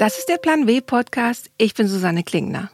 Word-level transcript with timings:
Das 0.00 0.16
ist 0.16 0.30
der 0.30 0.38
Plan 0.38 0.66
W 0.66 0.80
Podcast. 0.80 1.50
Ich 1.58 1.74
bin 1.74 1.86
Susanne 1.86 2.22
Klingner. 2.22 2.70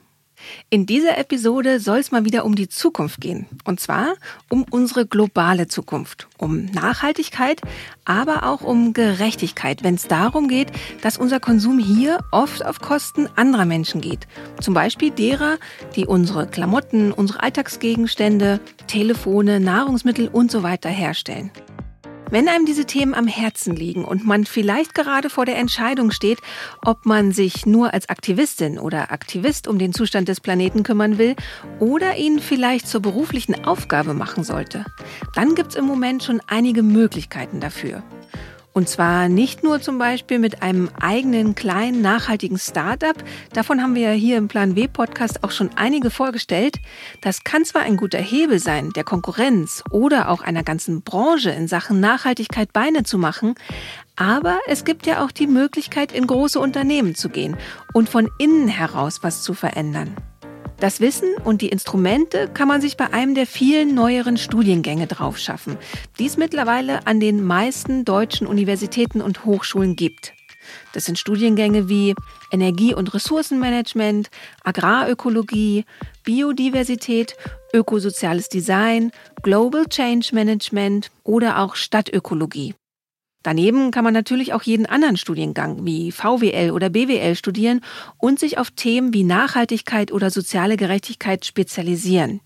In 0.71 0.87
dieser 0.87 1.19
Episode 1.19 1.81
soll 1.81 1.99
es 1.99 2.13
mal 2.13 2.25
wieder 2.25 2.45
um 2.45 2.55
die 2.55 2.69
Zukunft 2.69 3.21
gehen. 3.21 3.47
Und 3.65 3.81
zwar 3.81 4.15
um 4.49 4.65
unsere 4.71 5.07
globale 5.07 5.67
Zukunft, 5.67 6.29
um 6.39 6.67
Nachhaltigkeit, 6.67 7.63
aber 8.05 8.45
auch 8.45 8.61
um 8.61 8.93
Gerechtigkeit, 8.93 9.83
wenn 9.83 9.97
es 9.97 10.07
darum 10.07 10.47
geht, 10.47 10.71
dass 11.03 11.19
unser 11.19 11.41
Konsum 11.41 11.81
hier 11.81 12.21
oft 12.31 12.65
auf 12.65 12.79
Kosten 12.79 13.29
anderer 13.35 13.65
Menschen 13.65 14.01
geht. 14.01 14.29
Zum 14.61 14.75
Beispiel 14.75 15.11
derer, 15.11 15.59
die 15.97 16.07
unsere 16.07 16.47
Klamotten, 16.47 17.11
unsere 17.11 17.43
Alltagsgegenstände, 17.43 18.61
Telefone, 18.87 19.59
Nahrungsmittel 19.59 20.29
und 20.29 20.53
so 20.53 20.63
weiter 20.63 20.91
herstellen. 20.91 21.51
Wenn 22.29 22.49
einem 22.49 22.67
diese 22.67 22.87
Themen 22.87 23.15
am 23.15 23.29
Herzen 23.29 23.77
liegen 23.77 24.05
und 24.05 24.27
man 24.27 24.47
vielleicht 24.47 24.95
gerade 24.95 25.31
vor 25.31 25.45
der 25.45 25.59
Entscheidung 25.59 26.11
steht, 26.11 26.41
ob 26.85 27.07
man 27.07 27.31
sich 27.31 27.67
nur 27.67 27.95
als 27.95 28.09
Aktivistin 28.09 28.81
oder 28.81 29.13
Aktivist 29.13 29.69
um 29.69 29.79
den 29.79 29.93
Zustand 29.93 30.27
des 30.27 30.41
Planeten 30.41 30.83
kümmern 30.83 31.19
will 31.19 31.37
oder 31.79 32.17
ihn 32.17 32.41
vielleicht 32.41 32.89
zur 32.89 33.01
beruflichen 33.01 33.65
Aufgabe 33.65 34.13
machen 34.13 34.43
sollte, 34.43 34.85
dann 35.35 35.55
gibt 35.55 35.71
es 35.71 35.77
im 35.77 35.85
Moment 35.85 36.25
schon 36.25 36.43
einige 36.49 36.83
Möglichkeiten 36.83 37.61
dafür. 37.61 38.03
Und 38.77 38.91
zwar 38.91 39.31
nicht 39.31 39.63
nur 39.63 39.81
zum 39.81 39.97
Beispiel 39.97 40.39
mit 40.39 40.61
einem 40.61 40.91
eigenen 41.01 41.55
kleinen 41.55 42.03
nachhaltigen 42.03 42.59
Startup. 42.59 43.17
Davon 43.55 43.81
haben 43.81 43.95
wir 43.95 44.03
ja 44.03 44.13
hier 44.13 44.37
im 44.37 44.49
Plan 44.49 44.77
W 44.77 44.87
Podcast 44.87 45.43
auch 45.45 45.51
schon 45.51 45.71
einige 45.77 46.11
vorgestellt. 46.11 46.77
Das 47.23 47.43
kann 47.43 47.65
zwar 47.65 47.85
ein 47.85 47.97
guter 47.97 48.19
Hebel 48.19 48.59
sein, 48.59 48.91
der 48.91 49.03
Konkurrenz 49.03 49.83
oder 49.91 50.29
auch 50.29 50.43
einer 50.43 50.63
ganzen 50.63 51.01
Branche 51.01 51.49
in 51.53 51.69
Sachen 51.69 52.01
Nachhaltigkeit 52.01 52.75
Beine 52.75 53.03
zu 53.03 53.17
machen. 53.17 53.55
Aber 54.15 54.59
es 54.67 54.85
gibt 54.85 55.07
ja 55.07 55.25
auch 55.25 55.31
die 55.31 55.47
Möglichkeit, 55.47 56.13
in 56.13 56.27
große 56.27 56.61
Unternehmen 56.61 57.15
zu 57.15 57.31
gehen 57.31 57.57
und 57.95 58.11
von 58.11 58.29
innen 58.39 58.69
heraus 58.69 59.21
was 59.23 59.43
zu 59.43 59.55
verändern. 59.55 60.15
Das 60.79 61.01
Wissen 61.01 61.35
und 61.43 61.63
die 61.63 61.71
Instrumente 61.71 62.49
kann 62.53 62.69
man 62.69 62.83
sich 62.83 62.99
bei 62.99 63.11
einem 63.11 63.35
der 63.35 63.47
vielen 63.47 63.95
neueren 63.95 64.37
Studiengänge 64.37 65.07
draufschaffen, 65.07 65.79
die 66.19 66.27
es 66.27 66.37
mittlerweile 66.37 67.07
an 67.07 67.19
den 67.19 67.43
meisten 67.43 68.05
deutschen 68.05 68.47
Universitäten 68.47 69.23
und 69.23 69.47
Hochschulen 69.47 69.97
gibt. 69.97 70.35
Das 70.93 71.07
sind 71.07 71.19
Studiengänge 71.19 71.89
wie 71.89 72.15
Energie- 72.51 72.95
und 72.95 73.15
Ressourcenmanagement, 73.15 74.29
Agrarökologie, 74.65 75.85
Biodiversität, 76.25 77.37
ökosoziales 77.73 78.49
Design, 78.49 79.13
Global 79.43 79.87
Change 79.87 80.31
Management 80.33 81.11
oder 81.25 81.61
auch 81.61 81.75
Stadtökologie. 81.75 82.75
Daneben 83.47 83.93
kann 83.93 84.03
man 84.03 84.13
natürlich 84.13 84.55
auch 84.55 84.63
jeden 84.63 84.87
anderen 84.87 85.17
Studiengang 85.17 85.87
wie 85.87 86.11
VWL 86.11 86.73
oder 86.73 86.91
BWL 86.91 87.37
studieren 87.37 87.81
und 88.19 88.41
sich 88.41 88.59
auf 88.59 88.73
Themen 88.73 89.15
wie 89.15 89.23
Nachhaltigkeit 89.23 90.11
oder 90.11 90.31
soziale 90.31 90.77
Gerechtigkeit 90.77 91.45
spezialisieren. 91.45 92.41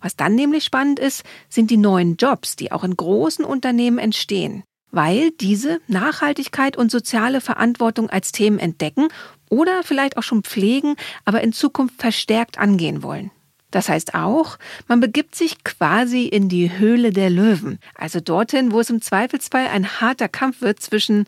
Was 0.00 0.16
dann 0.16 0.34
nämlich 0.34 0.64
spannend 0.64 0.98
ist, 0.98 1.22
sind 1.48 1.70
die 1.70 1.76
neuen 1.76 2.16
Jobs, 2.16 2.56
die 2.56 2.72
auch 2.72 2.82
in 2.82 2.96
großen 2.96 3.44
Unternehmen 3.44 3.98
entstehen, 3.98 4.64
weil 4.90 5.30
diese 5.30 5.78
Nachhaltigkeit 5.86 6.76
und 6.76 6.90
soziale 6.90 7.40
Verantwortung 7.40 8.10
als 8.10 8.32
Themen 8.32 8.58
entdecken 8.58 9.06
oder 9.50 9.84
vielleicht 9.84 10.16
auch 10.16 10.24
schon 10.24 10.42
pflegen, 10.42 10.96
aber 11.24 11.42
in 11.42 11.52
Zukunft 11.52 12.00
verstärkt 12.00 12.58
angehen 12.58 13.04
wollen. 13.04 13.30
Das 13.74 13.88
heißt 13.88 14.14
auch, 14.14 14.56
man 14.86 15.00
begibt 15.00 15.34
sich 15.34 15.64
quasi 15.64 16.26
in 16.26 16.48
die 16.48 16.78
Höhle 16.78 17.10
der 17.10 17.28
Löwen, 17.28 17.80
also 17.96 18.20
dorthin, 18.20 18.70
wo 18.70 18.78
es 18.78 18.88
im 18.88 19.02
Zweifelsfall 19.02 19.66
ein 19.66 20.00
harter 20.00 20.28
Kampf 20.28 20.60
wird 20.60 20.78
zwischen 20.78 21.26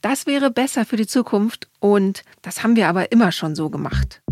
das 0.00 0.24
wäre 0.24 0.52
besser 0.52 0.84
für 0.84 0.94
die 0.94 1.08
Zukunft 1.08 1.68
und 1.80 2.22
das 2.40 2.62
haben 2.62 2.76
wir 2.76 2.86
aber 2.86 3.10
immer 3.10 3.32
schon 3.32 3.56
so 3.56 3.68
gemacht. 3.68 4.22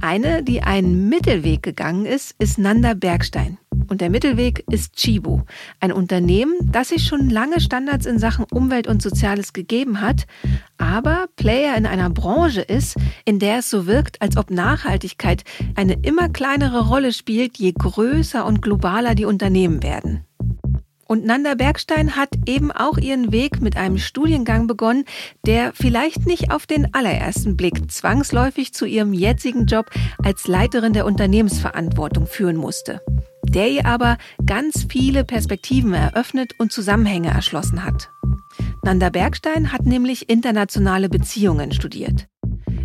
Eine, 0.00 0.44
die 0.44 0.62
einen 0.62 1.08
Mittelweg 1.08 1.64
gegangen 1.64 2.06
ist, 2.06 2.36
ist 2.38 2.58
Nanda 2.58 2.94
Bergstein. 2.94 3.58
Und 3.88 4.00
der 4.00 4.10
Mittelweg 4.10 4.64
ist 4.70 4.96
Chibo, 4.96 5.42
ein 5.80 5.92
Unternehmen, 5.92 6.54
das 6.70 6.88
sich 6.88 7.06
schon 7.06 7.30
lange 7.30 7.60
Standards 7.60 8.06
in 8.06 8.18
Sachen 8.18 8.44
Umwelt 8.50 8.86
und 8.86 9.02
Soziales 9.02 9.52
gegeben 9.52 10.00
hat, 10.00 10.26
aber 10.78 11.26
Player 11.36 11.76
in 11.76 11.86
einer 11.86 12.10
Branche 12.10 12.62
ist, 12.62 12.96
in 13.24 13.38
der 13.38 13.58
es 13.58 13.70
so 13.70 13.86
wirkt, 13.86 14.20
als 14.22 14.36
ob 14.36 14.50
Nachhaltigkeit 14.50 15.44
eine 15.74 15.94
immer 16.02 16.28
kleinere 16.28 16.88
Rolle 16.88 17.12
spielt, 17.12 17.58
je 17.58 17.72
größer 17.72 18.44
und 18.44 18.62
globaler 18.62 19.14
die 19.14 19.24
Unternehmen 19.24 19.82
werden. 19.82 20.24
Und 21.12 21.26
Nanda 21.26 21.54
Bergstein 21.56 22.16
hat 22.16 22.30
eben 22.46 22.72
auch 22.72 22.96
ihren 22.96 23.32
Weg 23.32 23.60
mit 23.60 23.76
einem 23.76 23.98
Studiengang 23.98 24.66
begonnen, 24.66 25.04
der 25.44 25.72
vielleicht 25.74 26.24
nicht 26.24 26.50
auf 26.50 26.66
den 26.66 26.94
allerersten 26.94 27.54
Blick 27.54 27.90
zwangsläufig 27.92 28.72
zu 28.72 28.86
ihrem 28.86 29.12
jetzigen 29.12 29.66
Job 29.66 29.90
als 30.24 30.48
Leiterin 30.48 30.94
der 30.94 31.04
Unternehmensverantwortung 31.04 32.26
führen 32.26 32.56
musste, 32.56 33.02
der 33.54 33.70
ihr 33.70 33.86
aber 33.86 34.18
ganz 34.44 34.86
viele 34.88 35.24
Perspektiven 35.24 35.94
eröffnet 35.94 36.54
und 36.58 36.72
Zusammenhänge 36.72 37.28
erschlossen 37.28 37.84
hat. 37.84 38.10
Nanda 38.84 39.10
Bergstein 39.10 39.72
hat 39.72 39.86
nämlich 39.86 40.28
internationale 40.28 41.08
Beziehungen 41.08 41.72
studiert. 41.72 42.28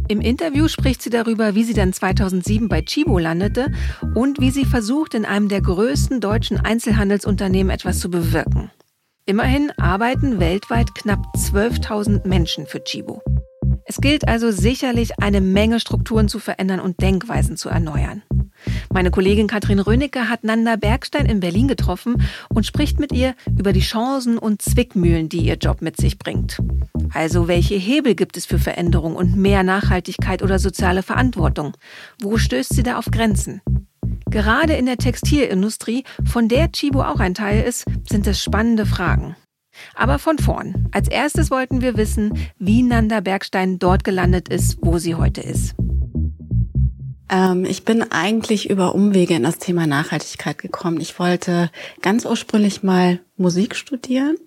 Im 0.09 0.21
Interview 0.21 0.67
spricht 0.69 1.01
sie 1.01 1.09
darüber, 1.09 1.53
wie 1.55 1.63
sie 1.63 1.73
dann 1.73 1.91
2007 1.91 2.69
bei 2.69 2.81
Chibo 2.81 3.19
landete 3.19 3.73
und 4.15 4.39
wie 4.39 4.51
sie 4.51 4.63
versucht, 4.63 5.13
in 5.13 5.25
einem 5.25 5.49
der 5.49 5.61
größten 5.61 6.21
deutschen 6.21 6.57
Einzelhandelsunternehmen 6.57 7.71
etwas 7.71 7.99
zu 7.99 8.09
bewirken. 8.09 8.71
Immerhin 9.25 9.71
arbeiten 9.77 10.39
weltweit 10.39 10.95
knapp 10.95 11.25
12.000 11.35 12.25
Menschen 12.25 12.65
für 12.65 12.81
Chibo. 12.81 13.21
Es 13.85 13.97
gilt 13.99 14.27
also 14.27 14.51
sicherlich, 14.51 15.19
eine 15.19 15.41
Menge 15.41 15.81
Strukturen 15.81 16.29
zu 16.29 16.39
verändern 16.39 16.79
und 16.79 17.01
Denkweisen 17.01 17.57
zu 17.57 17.67
erneuern. 17.67 18.23
Meine 18.93 19.11
Kollegin 19.11 19.47
Katrin 19.47 19.79
Rönecke 19.79 20.29
hat 20.29 20.43
Nanda 20.43 20.75
Bergstein 20.75 21.25
in 21.25 21.39
Berlin 21.39 21.67
getroffen 21.67 22.21
und 22.49 22.65
spricht 22.65 22.99
mit 22.99 23.11
ihr 23.11 23.35
über 23.57 23.73
die 23.73 23.81
Chancen 23.81 24.37
und 24.37 24.61
Zwickmühlen, 24.61 25.29
die 25.29 25.45
ihr 25.45 25.55
Job 25.55 25.81
mit 25.81 25.97
sich 25.97 26.17
bringt. 26.17 26.61
Also 27.13 27.47
welche 27.47 27.75
Hebel 27.75 28.15
gibt 28.15 28.37
es 28.37 28.45
für 28.45 28.59
Veränderung 28.59 29.15
und 29.15 29.35
mehr 29.35 29.63
Nachhaltigkeit 29.63 30.41
oder 30.41 30.59
soziale 30.59 31.03
Verantwortung? 31.03 31.73
Wo 32.21 32.37
stößt 32.37 32.73
sie 32.73 32.83
da 32.83 32.97
auf 32.97 33.05
Grenzen? 33.11 33.61
Gerade 34.29 34.73
in 34.73 34.85
der 34.85 34.97
Textilindustrie, 34.97 36.03
von 36.25 36.47
der 36.47 36.71
Chibo 36.71 37.01
auch 37.01 37.19
ein 37.19 37.33
Teil 37.33 37.63
ist, 37.63 37.85
sind 38.07 38.27
es 38.27 38.43
spannende 38.43 38.85
Fragen. 38.85 39.35
Aber 39.95 40.19
von 40.19 40.37
vorn. 40.37 40.89
Als 40.91 41.07
erstes 41.07 41.51
wollten 41.51 41.81
wir 41.81 41.97
wissen, 41.97 42.33
wie 42.57 42.83
Nanda 42.83 43.19
Bergstein 43.19 43.79
dort 43.79 44.03
gelandet 44.03 44.49
ist, 44.49 44.79
wo 44.81 44.97
sie 44.97 45.15
heute 45.15 45.41
ist. 45.41 45.75
Ähm, 47.29 47.65
ich 47.65 47.85
bin 47.85 48.11
eigentlich 48.11 48.69
über 48.69 48.95
Umwege 48.95 49.35
in 49.35 49.43
das 49.43 49.57
Thema 49.57 49.87
Nachhaltigkeit 49.87 50.57
gekommen. 50.57 50.99
Ich 51.01 51.19
wollte 51.19 51.69
ganz 52.01 52.25
ursprünglich 52.25 52.83
mal 52.83 53.19
Musik 53.37 53.75
studieren 53.75 54.37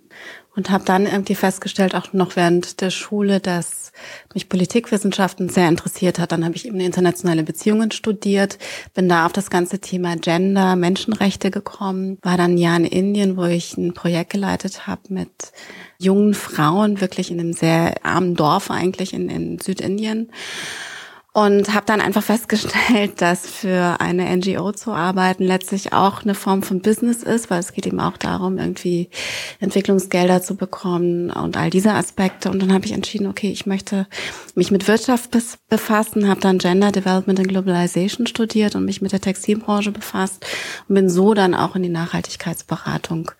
und 0.56 0.70
habe 0.70 0.84
dann 0.84 1.06
irgendwie 1.06 1.36
festgestellt, 1.36 1.94
auch 1.94 2.12
noch 2.12 2.34
während 2.34 2.80
der 2.80 2.90
Schule, 2.90 3.38
dass 3.38 3.92
mich 4.34 4.48
Politikwissenschaften 4.48 5.48
sehr 5.48 5.68
interessiert 5.68 6.18
hat. 6.18 6.32
Dann 6.32 6.44
habe 6.44 6.56
ich 6.56 6.66
eben 6.66 6.80
internationale 6.80 7.44
Beziehungen 7.44 7.92
studiert, 7.92 8.58
bin 8.94 9.08
da 9.08 9.26
auf 9.26 9.32
das 9.32 9.50
ganze 9.50 9.78
Thema 9.78 10.16
Gender, 10.16 10.74
Menschenrechte 10.74 11.50
gekommen, 11.50 12.18
war 12.22 12.36
dann 12.36 12.54
ein 12.54 12.58
Jahr 12.58 12.76
in 12.76 12.84
Indien, 12.84 13.36
wo 13.36 13.44
ich 13.44 13.76
ein 13.76 13.94
Projekt 13.94 14.30
geleitet 14.30 14.86
habe 14.86 15.02
mit 15.08 15.30
jungen 15.98 16.34
Frauen, 16.34 17.00
wirklich 17.00 17.30
in 17.30 17.38
einem 17.38 17.52
sehr 17.52 18.04
armen 18.04 18.34
Dorf 18.34 18.70
eigentlich 18.70 19.12
in, 19.14 19.28
in 19.28 19.58
Südindien 19.60 20.30
und 21.32 21.72
habe 21.74 21.86
dann 21.86 22.00
einfach 22.00 22.22
festgestellt, 22.22 23.12
dass 23.20 23.46
für 23.46 24.00
eine 24.00 24.36
NGO 24.36 24.72
zu 24.72 24.92
arbeiten 24.92 25.44
letztlich 25.44 25.92
auch 25.92 26.22
eine 26.22 26.34
Form 26.34 26.62
von 26.62 26.80
Business 26.80 27.22
ist, 27.22 27.50
weil 27.50 27.60
es 27.60 27.72
geht 27.72 27.86
eben 27.86 28.00
auch 28.00 28.16
darum, 28.16 28.58
irgendwie 28.58 29.10
Entwicklungsgelder 29.60 30.42
zu 30.42 30.56
bekommen 30.56 31.30
und 31.30 31.56
all 31.56 31.70
diese 31.70 31.92
Aspekte. 31.92 32.50
Und 32.50 32.60
dann 32.60 32.72
habe 32.72 32.86
ich 32.86 32.92
entschieden, 32.92 33.28
okay, 33.28 33.50
ich 33.50 33.66
möchte 33.66 34.06
mich 34.54 34.70
mit 34.70 34.88
Wirtschaft 34.88 35.30
befassen, 35.68 36.28
habe 36.28 36.40
dann 36.40 36.58
Gender 36.58 36.90
Development 36.90 37.38
and 37.38 37.48
Globalization 37.48 38.26
studiert 38.26 38.74
und 38.74 38.84
mich 38.84 39.00
mit 39.00 39.12
der 39.12 39.20
Textilbranche 39.20 39.92
befasst 39.92 40.44
und 40.88 40.94
bin 40.96 41.08
so 41.08 41.34
dann 41.34 41.54
auch 41.54 41.76
in 41.76 41.82
die 41.82 41.88
Nachhaltigkeitsberatung 41.88 43.30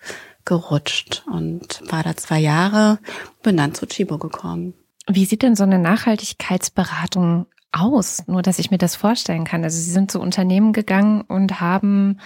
gerutscht 0.45 1.23
und 1.31 1.81
war 1.91 2.03
da 2.03 2.15
zwei 2.15 2.39
Jahre, 2.39 2.99
bin 3.43 3.57
dann 3.57 3.75
zu 3.75 3.85
Chibo 3.85 4.17
gekommen. 4.17 4.73
Wie 5.07 5.25
sieht 5.25 5.41
denn 5.41 5.55
so 5.55 5.63
eine 5.63 5.79
Nachhaltigkeitsberatung 5.79 7.47
aus? 7.71 8.27
Nur, 8.27 8.41
dass 8.41 8.59
ich 8.59 8.71
mir 8.71 8.77
das 8.77 8.95
vorstellen 8.95 9.45
kann. 9.45 9.63
Also 9.63 9.77
Sie 9.77 9.91
sind 9.91 10.11
zu 10.11 10.19
Unternehmen 10.19 10.73
gegangen 10.73 11.21
und 11.21 11.61
haben 11.61 12.19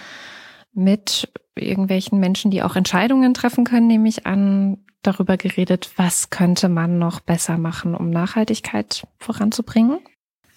mit 0.72 1.32
irgendwelchen 1.54 2.18
Menschen, 2.20 2.50
die 2.50 2.62
auch 2.62 2.76
Entscheidungen 2.76 3.34
treffen 3.34 3.64
können, 3.64 3.86
nehme 3.86 4.08
ich 4.08 4.26
an, 4.26 4.78
darüber 5.02 5.36
geredet, 5.36 5.90
was 5.96 6.30
könnte 6.30 6.68
man 6.68 6.98
noch 6.98 7.20
besser 7.20 7.58
machen, 7.58 7.94
um 7.94 8.10
Nachhaltigkeit 8.10 9.06
voranzubringen? 9.18 9.98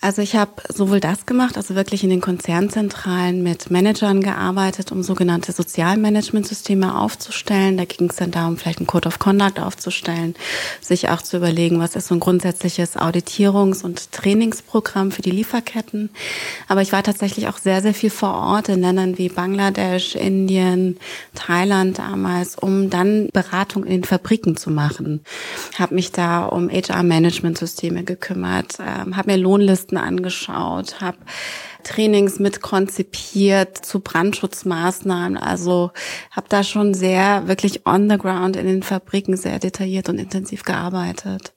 Also 0.02 0.22
ich 0.22 0.38
habe 0.38 0.54
sowohl 0.74 1.02
das 1.02 1.26
gemacht, 1.26 1.58
also 1.58 1.76
wirklich 1.76 2.06
in 2.06 2.10
den 2.10 2.22
Konzernzentralen 2.22 3.44
mit 3.44 3.70
Managern 3.70 4.22
gearbeitet, 4.22 4.94
um 4.94 5.04
sogenannte 5.04 5.52
Sozialmanagementsysteme 5.52 6.98
aufzustellen. 6.98 7.76
Da 7.76 7.84
ging 7.84 8.10
es 8.10 8.16
dann 8.16 8.32
darum, 8.32 8.56
vielleicht 8.56 8.80
ein 8.80 8.88
Code 8.88 9.10
of 9.10 9.20
Conduct 9.20 9.60
aufzustellen, 9.60 10.36
sich 10.80 11.10
auch 11.10 11.22
zu 11.22 11.36
überlegen, 11.36 11.80
was 11.80 11.98
ist 11.98 12.08
so 12.08 12.16
ein 12.16 12.22
grundsätzliches 12.22 12.96
Auditierungs- 12.96 13.84
und 13.84 14.14
Trainingsprogramm 14.14 15.12
für 15.12 15.22
die 15.22 15.32
Lieferketten. 15.32 16.12
Aber 16.70 16.82
ich 16.82 16.94
war 16.94 17.04
tatsächlich 17.04 17.50
auch 17.50 17.58
sehr, 17.58 17.82
sehr 17.82 17.94
viel 17.94 18.10
vor 18.10 18.36
Ort 18.36 18.70
in 18.70 18.80
Ländern 18.80 19.18
wie 19.18 19.28
Bangladesch, 19.28 20.16
Indien, 20.16 20.98
Thailand 21.36 22.00
damals, 22.00 22.56
um 22.56 22.90
dann 22.90 23.28
Beratung 23.34 23.84
in 23.84 23.92
den 23.92 24.04
Fabriken 24.06 24.56
zu 24.56 24.72
machen. 24.72 25.26
Habe 25.78 25.96
mich 25.96 26.14
da 26.14 26.46
um 26.46 26.70
HR-Management-Systeme 26.70 28.06
gekümmert, 28.06 28.78
ähm, 28.80 29.18
habe 29.18 29.32
mir 29.32 29.38
Lohnlisten 29.38 29.89
Listen 29.90 29.98
angeschaut, 29.98 31.02
habe 31.02 31.18
Trainings 31.84 32.40
mit 32.40 32.62
konzipiert 32.62 33.78
zu 33.78 34.00
Brandschutzmaßnahmen. 34.00 35.38
Also 35.38 35.92
habe 36.32 36.48
da 36.50 36.64
schon 36.64 36.94
sehr 36.94 37.48
wirklich 37.48 37.86
on 37.86 38.10
the 38.10 38.18
ground 38.18 38.56
in 38.56 38.68
den 38.68 38.84
Fabriken 38.84 39.38
sehr 39.38 39.60
detailliert 39.60 40.10
und 40.10 40.20
intensiv 40.20 40.64
gearbeitet. 40.64 41.54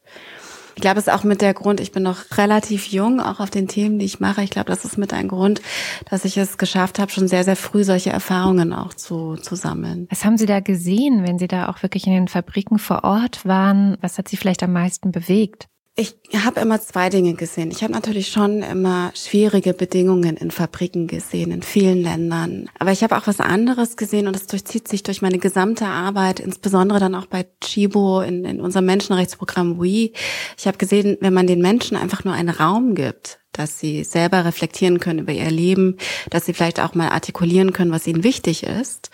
Ich 0.74 0.80
glaube, 0.80 0.98
es 0.98 1.06
ist 1.06 1.12
auch 1.12 1.22
mit 1.22 1.42
der 1.42 1.52
Grund, 1.52 1.80
ich 1.80 1.92
bin 1.92 2.02
noch 2.02 2.38
relativ 2.38 2.86
jung, 2.86 3.20
auch 3.20 3.40
auf 3.40 3.50
den 3.50 3.68
Themen, 3.68 3.98
die 3.98 4.06
ich 4.06 4.20
mache. 4.20 4.42
Ich 4.42 4.48
glaube, 4.48 4.70
das 4.70 4.86
ist 4.86 4.96
mit 4.96 5.12
ein 5.12 5.28
Grund, 5.28 5.60
dass 6.08 6.24
ich 6.24 6.38
es 6.38 6.56
geschafft 6.56 6.98
habe, 6.98 7.12
schon 7.12 7.28
sehr, 7.28 7.44
sehr 7.44 7.56
früh 7.56 7.84
solche 7.84 8.08
Erfahrungen 8.08 8.72
auch 8.72 8.94
zu, 8.94 9.36
zu 9.36 9.54
sammeln. 9.54 10.06
Was 10.08 10.24
haben 10.24 10.38
Sie 10.38 10.46
da 10.46 10.60
gesehen, 10.60 11.26
wenn 11.26 11.38
Sie 11.38 11.46
da 11.46 11.68
auch 11.68 11.82
wirklich 11.82 12.06
in 12.06 12.14
den 12.14 12.26
Fabriken 12.28 12.78
vor 12.78 13.04
Ort 13.04 13.44
waren? 13.44 13.98
Was 14.00 14.16
hat 14.16 14.28
Sie 14.28 14.38
vielleicht 14.38 14.62
am 14.62 14.72
meisten 14.72 15.12
bewegt? 15.12 15.68
Ich 15.94 16.14
habe 16.34 16.60
immer 16.60 16.80
zwei 16.80 17.10
Dinge 17.10 17.34
gesehen. 17.34 17.70
Ich 17.70 17.82
habe 17.82 17.92
natürlich 17.92 18.28
schon 18.28 18.62
immer 18.62 19.12
schwierige 19.14 19.74
Bedingungen 19.74 20.38
in 20.38 20.50
Fabriken 20.50 21.06
gesehen, 21.06 21.50
in 21.50 21.60
vielen 21.60 22.02
Ländern. 22.02 22.70
Aber 22.78 22.92
ich 22.92 23.02
habe 23.02 23.14
auch 23.14 23.26
was 23.26 23.40
anderes 23.40 23.98
gesehen 23.98 24.26
und 24.26 24.34
das 24.34 24.46
durchzieht 24.46 24.88
sich 24.88 25.02
durch 25.02 25.20
meine 25.20 25.36
gesamte 25.36 25.84
Arbeit, 25.84 26.40
insbesondere 26.40 26.98
dann 26.98 27.14
auch 27.14 27.26
bei 27.26 27.46
Chibo 27.60 28.22
in, 28.22 28.46
in 28.46 28.62
unserem 28.62 28.86
Menschenrechtsprogramm 28.86 29.78
WE. 29.78 30.12
Ich 30.56 30.66
habe 30.66 30.78
gesehen, 30.78 31.18
wenn 31.20 31.34
man 31.34 31.46
den 31.46 31.60
Menschen 31.60 31.98
einfach 31.98 32.24
nur 32.24 32.32
einen 32.32 32.48
Raum 32.48 32.94
gibt, 32.94 33.40
dass 33.52 33.78
sie 33.78 34.02
selber 34.02 34.46
reflektieren 34.46 34.98
können 34.98 35.18
über 35.18 35.32
ihr 35.32 35.50
Leben, 35.50 35.98
dass 36.30 36.46
sie 36.46 36.54
vielleicht 36.54 36.80
auch 36.80 36.94
mal 36.94 37.10
artikulieren 37.10 37.74
können, 37.74 37.92
was 37.92 38.06
ihnen 38.06 38.24
wichtig 38.24 38.62
ist, 38.62 39.10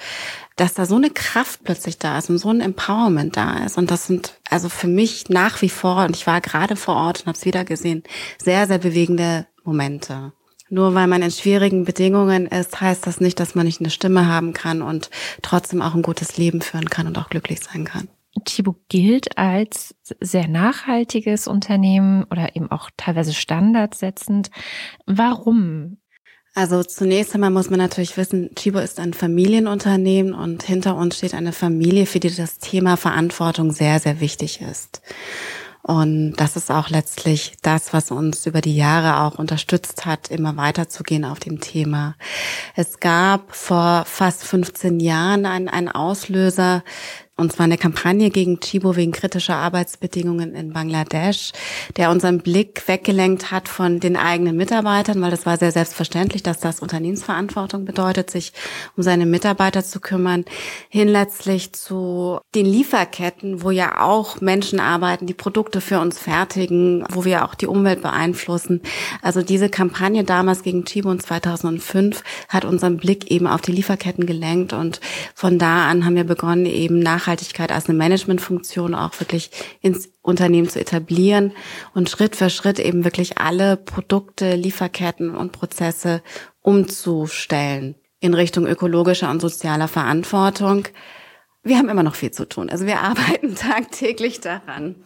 dass 0.58 0.74
da 0.74 0.86
so 0.86 0.96
eine 0.96 1.10
Kraft 1.10 1.62
plötzlich 1.64 1.98
da 1.98 2.18
ist 2.18 2.28
und 2.28 2.38
so 2.38 2.50
ein 2.50 2.60
Empowerment 2.60 3.36
da 3.36 3.64
ist. 3.64 3.78
Und 3.78 3.90
das 3.90 4.06
sind 4.06 4.34
also 4.50 4.68
für 4.68 4.88
mich 4.88 5.28
nach 5.28 5.62
wie 5.62 5.68
vor, 5.68 6.04
und 6.04 6.16
ich 6.16 6.26
war 6.26 6.40
gerade 6.40 6.76
vor 6.76 6.96
Ort 6.96 7.20
und 7.20 7.26
habe 7.28 7.38
es 7.38 7.44
wieder 7.44 7.64
gesehen, 7.64 8.02
sehr, 8.42 8.66
sehr 8.66 8.78
bewegende 8.78 9.46
Momente. 9.62 10.32
Nur 10.68 10.94
weil 10.94 11.06
man 11.06 11.22
in 11.22 11.30
schwierigen 11.30 11.84
Bedingungen 11.84 12.46
ist, 12.46 12.80
heißt 12.80 13.06
das 13.06 13.20
nicht, 13.20 13.40
dass 13.40 13.54
man 13.54 13.66
nicht 13.66 13.80
eine 13.80 13.90
Stimme 13.90 14.26
haben 14.26 14.52
kann 14.52 14.82
und 14.82 15.10
trotzdem 15.42 15.80
auch 15.80 15.94
ein 15.94 16.02
gutes 16.02 16.36
Leben 16.36 16.60
führen 16.60 16.90
kann 16.90 17.06
und 17.06 17.16
auch 17.18 17.30
glücklich 17.30 17.60
sein 17.60 17.84
kann. 17.84 18.08
Chibo 18.44 18.76
gilt 18.88 19.38
als 19.38 19.94
sehr 20.20 20.48
nachhaltiges 20.48 21.46
Unternehmen 21.46 22.24
oder 22.24 22.54
eben 22.54 22.70
auch 22.70 22.90
teilweise 22.96 23.32
standardsetzend. 23.32 24.50
Warum 25.06 25.98
also 26.58 26.82
zunächst 26.82 27.34
einmal 27.34 27.50
muss 27.50 27.70
man 27.70 27.78
natürlich 27.78 28.16
wissen, 28.16 28.52
Chibo 28.56 28.80
ist 28.80 28.98
ein 28.98 29.14
Familienunternehmen 29.14 30.34
und 30.34 30.64
hinter 30.64 30.96
uns 30.96 31.16
steht 31.16 31.32
eine 31.32 31.52
Familie, 31.52 32.04
für 32.04 32.18
die 32.18 32.34
das 32.34 32.58
Thema 32.58 32.96
Verantwortung 32.96 33.70
sehr, 33.70 34.00
sehr 34.00 34.18
wichtig 34.18 34.60
ist. 34.60 35.00
Und 35.82 36.32
das 36.32 36.56
ist 36.56 36.72
auch 36.72 36.90
letztlich 36.90 37.52
das, 37.62 37.92
was 37.92 38.10
uns 38.10 38.44
über 38.44 38.60
die 38.60 38.74
Jahre 38.74 39.20
auch 39.20 39.38
unterstützt 39.38 40.04
hat, 40.04 40.32
immer 40.32 40.56
weiterzugehen 40.56 41.24
auf 41.24 41.38
dem 41.38 41.60
Thema. 41.60 42.16
Es 42.74 42.98
gab 42.98 43.54
vor 43.54 44.02
fast 44.04 44.42
15 44.42 44.98
Jahren 44.98 45.46
einen, 45.46 45.68
einen 45.68 45.88
Auslöser, 45.88 46.82
und 47.38 47.52
zwar 47.52 47.64
eine 47.64 47.78
Kampagne 47.78 48.30
gegen 48.30 48.58
Chibo 48.58 48.96
wegen 48.96 49.12
kritischer 49.12 49.54
Arbeitsbedingungen 49.54 50.56
in 50.56 50.72
Bangladesch, 50.72 51.52
der 51.96 52.10
unseren 52.10 52.38
Blick 52.38 52.82
weggelenkt 52.88 53.52
hat 53.52 53.68
von 53.68 54.00
den 54.00 54.16
eigenen 54.16 54.56
Mitarbeitern, 54.56 55.22
weil 55.22 55.30
das 55.30 55.46
war 55.46 55.56
sehr 55.56 55.70
selbstverständlich, 55.70 56.42
dass 56.42 56.58
das 56.58 56.80
Unternehmensverantwortung 56.80 57.84
bedeutet, 57.84 58.28
sich 58.28 58.52
um 58.96 59.04
seine 59.04 59.24
Mitarbeiter 59.24 59.84
zu 59.84 60.00
kümmern, 60.00 60.46
hin 60.88 61.06
letztlich 61.06 61.72
zu 61.72 62.40
den 62.56 62.66
Lieferketten, 62.66 63.62
wo 63.62 63.70
ja 63.70 64.00
auch 64.00 64.40
Menschen 64.40 64.80
arbeiten, 64.80 65.26
die 65.26 65.34
Produkte 65.34 65.80
für 65.80 66.00
uns 66.00 66.18
fertigen, 66.18 67.04
wo 67.08 67.24
wir 67.24 67.44
auch 67.44 67.54
die 67.54 67.68
Umwelt 67.68 68.02
beeinflussen. 68.02 68.82
Also 69.22 69.42
diese 69.42 69.68
Kampagne 69.68 70.24
damals 70.24 70.64
gegen 70.64 70.84
Chibo 70.84 71.12
in 71.12 71.20
2005 71.20 72.24
hat 72.48 72.64
unseren 72.64 72.96
Blick 72.96 73.30
eben 73.30 73.46
auf 73.46 73.60
die 73.60 73.72
Lieferketten 73.72 74.26
gelenkt 74.26 74.72
und 74.72 75.00
von 75.36 75.60
da 75.60 75.88
an 75.88 76.04
haben 76.04 76.16
wir 76.16 76.24
begonnen, 76.24 76.66
eben 76.66 76.98
nach 76.98 77.27
Nachhaltigkeit 77.28 77.70
als 77.70 77.88
eine 77.88 77.98
Managementfunktion 77.98 78.94
auch 78.94 79.20
wirklich 79.20 79.50
ins 79.82 80.10
Unternehmen 80.22 80.68
zu 80.68 80.80
etablieren 80.80 81.52
und 81.94 82.08
Schritt 82.08 82.36
für 82.36 82.48
Schritt 82.48 82.78
eben 82.78 83.04
wirklich 83.04 83.38
alle 83.38 83.76
Produkte, 83.76 84.54
Lieferketten 84.54 85.36
und 85.36 85.52
Prozesse 85.52 86.22
umzustellen 86.62 87.96
in 88.20 88.32
Richtung 88.32 88.66
ökologischer 88.66 89.30
und 89.30 89.40
sozialer 89.40 89.88
Verantwortung. 89.88 90.88
Wir 91.62 91.76
haben 91.76 91.90
immer 91.90 92.02
noch 92.02 92.14
viel 92.14 92.30
zu 92.30 92.48
tun. 92.48 92.70
Also 92.70 92.86
wir 92.86 93.00
arbeiten 93.02 93.54
tagtäglich 93.54 94.40
daran. 94.40 94.96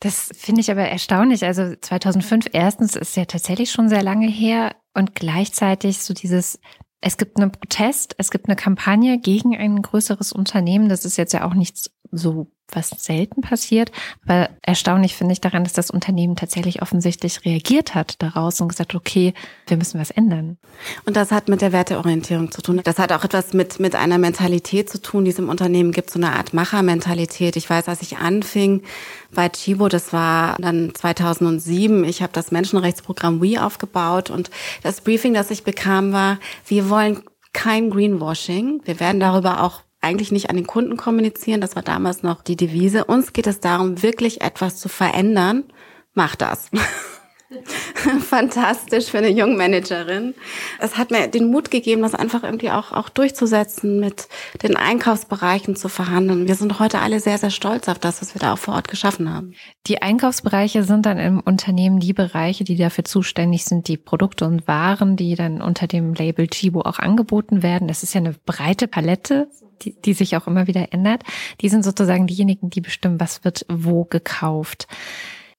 Das 0.00 0.30
finde 0.34 0.62
ich 0.62 0.70
aber 0.70 0.82
erstaunlich. 0.82 1.44
Also 1.44 1.74
2005 1.78 2.46
erstens 2.52 2.96
ist 2.96 3.16
ja 3.16 3.26
tatsächlich 3.26 3.70
schon 3.70 3.90
sehr 3.90 4.02
lange 4.02 4.28
her 4.28 4.74
und 4.94 5.14
gleichzeitig 5.14 5.98
so 5.98 6.14
dieses 6.14 6.58
es 7.00 7.16
gibt 7.16 7.38
einen 7.38 7.52
Protest, 7.52 8.14
es 8.18 8.30
gibt 8.30 8.46
eine 8.46 8.56
Kampagne 8.56 9.18
gegen 9.18 9.56
ein 9.56 9.82
größeres 9.82 10.32
Unternehmen. 10.32 10.88
Das 10.88 11.04
ist 11.04 11.16
jetzt 11.16 11.32
ja 11.32 11.44
auch 11.46 11.54
nichts 11.54 11.90
so 12.10 12.50
was 12.72 12.90
selten 12.90 13.40
passiert. 13.40 13.90
Aber 14.26 14.50
erstaunlich 14.62 15.14
finde 15.14 15.32
ich 15.32 15.40
daran, 15.40 15.64
dass 15.64 15.72
das 15.72 15.90
Unternehmen 15.90 16.36
tatsächlich 16.36 16.82
offensichtlich 16.82 17.44
reagiert 17.44 17.94
hat 17.94 18.20
daraus 18.22 18.60
und 18.60 18.68
gesagt, 18.68 18.94
okay, 18.94 19.34
wir 19.66 19.76
müssen 19.76 20.00
was 20.00 20.10
ändern. 20.10 20.58
Und 21.06 21.16
das 21.16 21.32
hat 21.32 21.48
mit 21.48 21.60
der 21.60 21.72
Werteorientierung 21.72 22.50
zu 22.50 22.62
tun. 22.62 22.80
Das 22.84 22.98
hat 22.98 23.12
auch 23.12 23.24
etwas 23.24 23.52
mit, 23.52 23.80
mit 23.80 23.94
einer 23.94 24.18
Mentalität 24.18 24.90
zu 24.90 25.00
tun, 25.00 25.24
die 25.24 25.30
es 25.30 25.38
im 25.38 25.48
Unternehmen 25.48 25.92
gibt, 25.92 26.10
so 26.10 26.18
eine 26.18 26.32
Art 26.32 26.52
Machermentalität. 26.52 27.56
Ich 27.56 27.68
weiß, 27.68 27.88
als 27.88 28.02
ich 28.02 28.18
anfing 28.18 28.82
bei 29.32 29.48
Chibo, 29.48 29.88
das 29.88 30.12
war 30.12 30.56
dann 30.58 30.94
2007, 30.94 32.04
ich 32.04 32.22
habe 32.22 32.32
das 32.32 32.50
Menschenrechtsprogramm 32.50 33.42
We 33.42 33.62
aufgebaut 33.62 34.30
und 34.30 34.50
das 34.82 35.00
Briefing, 35.00 35.34
das 35.34 35.50
ich 35.50 35.64
bekam, 35.64 36.12
war, 36.12 36.38
wir 36.66 36.88
wollen 36.88 37.22
kein 37.52 37.90
Greenwashing. 37.90 38.82
Wir 38.84 39.00
werden 39.00 39.20
darüber 39.20 39.62
auch 39.62 39.82
eigentlich 40.00 40.32
nicht 40.32 40.50
an 40.50 40.56
den 40.56 40.66
Kunden 40.66 40.96
kommunizieren. 40.96 41.60
Das 41.60 41.76
war 41.76 41.82
damals 41.82 42.22
noch 42.22 42.42
die 42.42 42.56
Devise. 42.56 43.04
Uns 43.04 43.32
geht 43.32 43.46
es 43.46 43.60
darum, 43.60 44.02
wirklich 44.02 44.40
etwas 44.40 44.78
zu 44.78 44.88
verändern. 44.88 45.64
Mach 46.14 46.36
das. 46.36 46.70
Fantastisch 48.20 49.06
für 49.06 49.18
eine 49.18 49.30
Jungmanagerin. 49.30 50.34
Es 50.78 50.98
hat 50.98 51.10
mir 51.10 51.28
den 51.28 51.50
Mut 51.50 51.70
gegeben, 51.70 52.02
das 52.02 52.14
einfach 52.14 52.42
irgendwie 52.42 52.70
auch, 52.70 52.92
auch 52.92 53.08
durchzusetzen, 53.08 54.00
mit 54.00 54.28
den 54.62 54.76
Einkaufsbereichen 54.76 55.74
zu 55.74 55.88
verhandeln. 55.88 56.46
Wir 56.46 56.54
sind 56.56 56.78
heute 56.78 56.98
alle 56.98 57.20
sehr, 57.20 57.38
sehr 57.38 57.50
stolz 57.50 57.88
auf 57.88 57.98
das, 57.98 58.20
was 58.20 58.34
wir 58.34 58.40
da 58.40 58.52
auch 58.52 58.58
vor 58.58 58.74
Ort 58.74 58.88
geschaffen 58.88 59.32
haben. 59.32 59.54
Die 59.86 60.02
Einkaufsbereiche 60.02 60.84
sind 60.84 61.06
dann 61.06 61.18
im 61.18 61.40
Unternehmen 61.40 62.00
die 62.00 62.12
Bereiche, 62.12 62.64
die 62.64 62.76
dafür 62.76 63.04
zuständig 63.04 63.64
sind, 63.64 63.88
die 63.88 63.96
Produkte 63.96 64.44
und 64.44 64.68
Waren, 64.68 65.16
die 65.16 65.34
dann 65.34 65.62
unter 65.62 65.86
dem 65.86 66.12
Label 66.12 66.48
Chibo 66.48 66.82
auch 66.82 66.98
angeboten 66.98 67.62
werden. 67.62 67.88
Das 67.88 68.02
ist 68.02 68.14
ja 68.14 68.20
eine 68.20 68.34
breite 68.44 68.88
Palette 68.88 69.48
die, 69.82 69.94
die 70.00 70.12
sich 70.12 70.36
auch 70.36 70.48
immer 70.48 70.66
wieder 70.66 70.92
ändert, 70.92 71.22
die 71.60 71.68
sind 71.68 71.84
sozusagen 71.84 72.26
diejenigen, 72.26 72.68
die 72.68 72.80
bestimmen, 72.80 73.20
was 73.20 73.44
wird 73.44 73.64
wo 73.68 74.04
gekauft. 74.04 74.88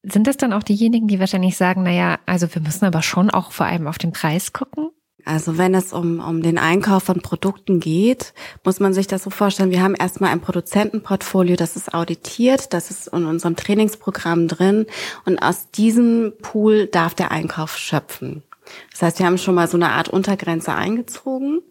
Sind 0.03 0.27
das 0.27 0.37
dann 0.37 0.53
auch 0.53 0.63
diejenigen, 0.63 1.07
die 1.07 1.19
wahrscheinlich 1.19 1.57
sagen, 1.57 1.83
na 1.83 1.91
ja, 1.91 2.19
also 2.25 2.53
wir 2.53 2.61
müssen 2.61 2.85
aber 2.85 3.01
schon 3.01 3.29
auch 3.29 3.51
vor 3.51 3.65
allem 3.65 3.87
auf 3.87 3.97
den 3.97 4.13
Preis 4.13 4.53
gucken? 4.53 4.91
Also 5.25 5.57
wenn 5.57 5.75
es 5.75 5.91
um, 5.91 6.19
um 6.21 6.41
den 6.41 6.57
Einkauf 6.57 7.03
von 7.03 7.21
Produkten 7.21 7.79
geht, 7.79 8.33
muss 8.63 8.79
man 8.79 8.93
sich 8.93 9.05
das 9.05 9.23
so 9.23 9.29
vorstellen, 9.29 9.71
wir 9.71 9.83
haben 9.83 9.95
erstmal 9.95 10.31
ein 10.31 10.39
Produzentenportfolio, 10.39 11.55
das 11.57 11.75
ist 11.75 11.93
auditiert, 11.93 12.73
das 12.73 12.89
ist 12.89 13.07
in 13.07 13.25
unserem 13.25 13.55
Trainingsprogramm 13.55 14.47
drin 14.47 14.85
und 15.25 15.37
aus 15.39 15.69
diesem 15.71 16.33
Pool 16.41 16.87
darf 16.87 17.13
der 17.13 17.31
Einkauf 17.31 17.77
schöpfen. 17.77 18.43
Das 18.91 19.01
heißt, 19.01 19.19
wir 19.19 19.25
haben 19.25 19.37
schon 19.37 19.55
mal 19.55 19.67
so 19.67 19.77
eine 19.77 19.91
Art 19.91 20.09
Untergrenze 20.09 20.73
eingezogen. 20.73 21.61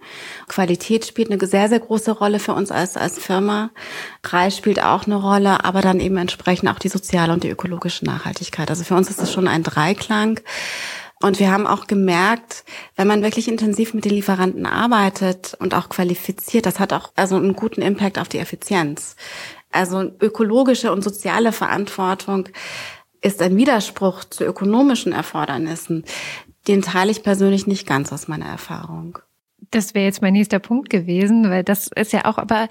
Qualität 0.48 1.04
spielt 1.04 1.30
eine 1.30 1.46
sehr, 1.46 1.68
sehr 1.68 1.80
große 1.80 2.12
Rolle 2.12 2.38
für 2.38 2.54
uns 2.54 2.70
als, 2.70 2.96
als 2.96 3.18
Firma. 3.18 3.70
Preis 4.22 4.56
spielt 4.56 4.82
auch 4.82 5.06
eine 5.06 5.16
Rolle, 5.16 5.64
aber 5.64 5.80
dann 5.80 6.00
eben 6.00 6.16
entsprechend 6.16 6.68
auch 6.70 6.78
die 6.78 6.88
soziale 6.88 7.32
und 7.32 7.44
die 7.44 7.50
ökologische 7.50 8.04
Nachhaltigkeit. 8.04 8.70
Also 8.70 8.84
für 8.84 8.94
uns 8.94 9.10
ist 9.10 9.20
das 9.20 9.32
schon 9.32 9.48
ein 9.48 9.62
Dreiklang. 9.62 10.40
Und 11.20 11.40
wir 11.40 11.50
haben 11.50 11.66
auch 11.66 11.88
gemerkt, 11.88 12.64
wenn 12.94 13.08
man 13.08 13.22
wirklich 13.22 13.48
intensiv 13.48 13.92
mit 13.92 14.04
den 14.04 14.12
Lieferanten 14.12 14.66
arbeitet 14.66 15.56
und 15.58 15.74
auch 15.74 15.88
qualifiziert, 15.88 16.64
das 16.64 16.78
hat 16.78 16.92
auch 16.92 17.10
also 17.16 17.36
einen 17.36 17.54
guten 17.54 17.82
Impact 17.82 18.18
auf 18.18 18.28
die 18.28 18.38
Effizienz. 18.38 19.16
Also 19.72 20.12
ökologische 20.20 20.92
und 20.92 21.02
soziale 21.02 21.52
Verantwortung 21.52 22.48
ist 23.20 23.42
ein 23.42 23.56
Widerspruch 23.56 24.24
zu 24.24 24.44
ökonomischen 24.44 25.12
Erfordernissen. 25.12 26.04
Den 26.68 26.82
teile 26.82 27.10
ich 27.10 27.22
persönlich 27.22 27.66
nicht 27.66 27.86
ganz 27.86 28.12
aus 28.12 28.28
meiner 28.28 28.46
Erfahrung. 28.46 29.18
Das 29.70 29.94
wäre 29.94 30.04
jetzt 30.04 30.22
mein 30.22 30.34
nächster 30.34 30.58
Punkt 30.58 30.90
gewesen, 30.90 31.50
weil 31.50 31.64
das 31.64 31.88
ist 31.88 32.12
ja 32.12 32.26
auch, 32.26 32.38
aber 32.38 32.68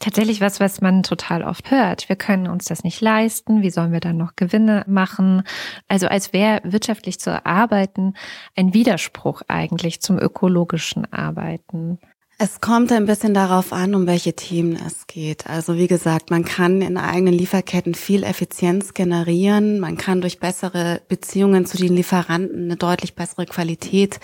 tatsächlich 0.00 0.40
was, 0.40 0.60
was 0.60 0.80
man 0.80 1.02
total 1.02 1.42
oft 1.42 1.70
hört. 1.70 2.08
Wir 2.08 2.16
können 2.16 2.48
uns 2.48 2.64
das 2.64 2.84
nicht 2.84 3.00
leisten. 3.00 3.62
Wie 3.62 3.70
sollen 3.70 3.92
wir 3.92 4.00
dann 4.00 4.16
noch 4.16 4.36
Gewinne 4.36 4.84
machen? 4.86 5.44
Also 5.88 6.08
als 6.08 6.32
wäre 6.32 6.60
wirtschaftlich 6.64 7.20
zu 7.20 7.44
arbeiten 7.46 8.14
ein 8.56 8.74
Widerspruch 8.74 9.42
eigentlich 9.48 10.02
zum 10.02 10.18
ökologischen 10.18 11.10
Arbeiten. 11.12 11.98
Es 12.36 12.60
kommt 12.60 12.90
ein 12.90 13.06
bisschen 13.06 13.32
darauf 13.32 13.72
an, 13.72 13.94
um 13.94 14.08
welche 14.08 14.32
Themen 14.32 14.76
es 14.84 15.06
geht. 15.06 15.46
Also 15.46 15.76
wie 15.76 15.86
gesagt, 15.86 16.32
man 16.32 16.44
kann 16.44 16.82
in 16.82 16.96
eigenen 16.96 17.32
Lieferketten 17.32 17.94
viel 17.94 18.24
Effizienz 18.24 18.92
generieren. 18.92 19.78
Man 19.78 19.96
kann 19.96 20.20
durch 20.20 20.40
bessere 20.40 21.00
Beziehungen 21.06 21.64
zu 21.64 21.76
den 21.76 21.94
Lieferanten 21.94 22.64
eine 22.64 22.76
deutlich 22.76 23.14
bessere 23.14 23.46
Qualität 23.46 24.18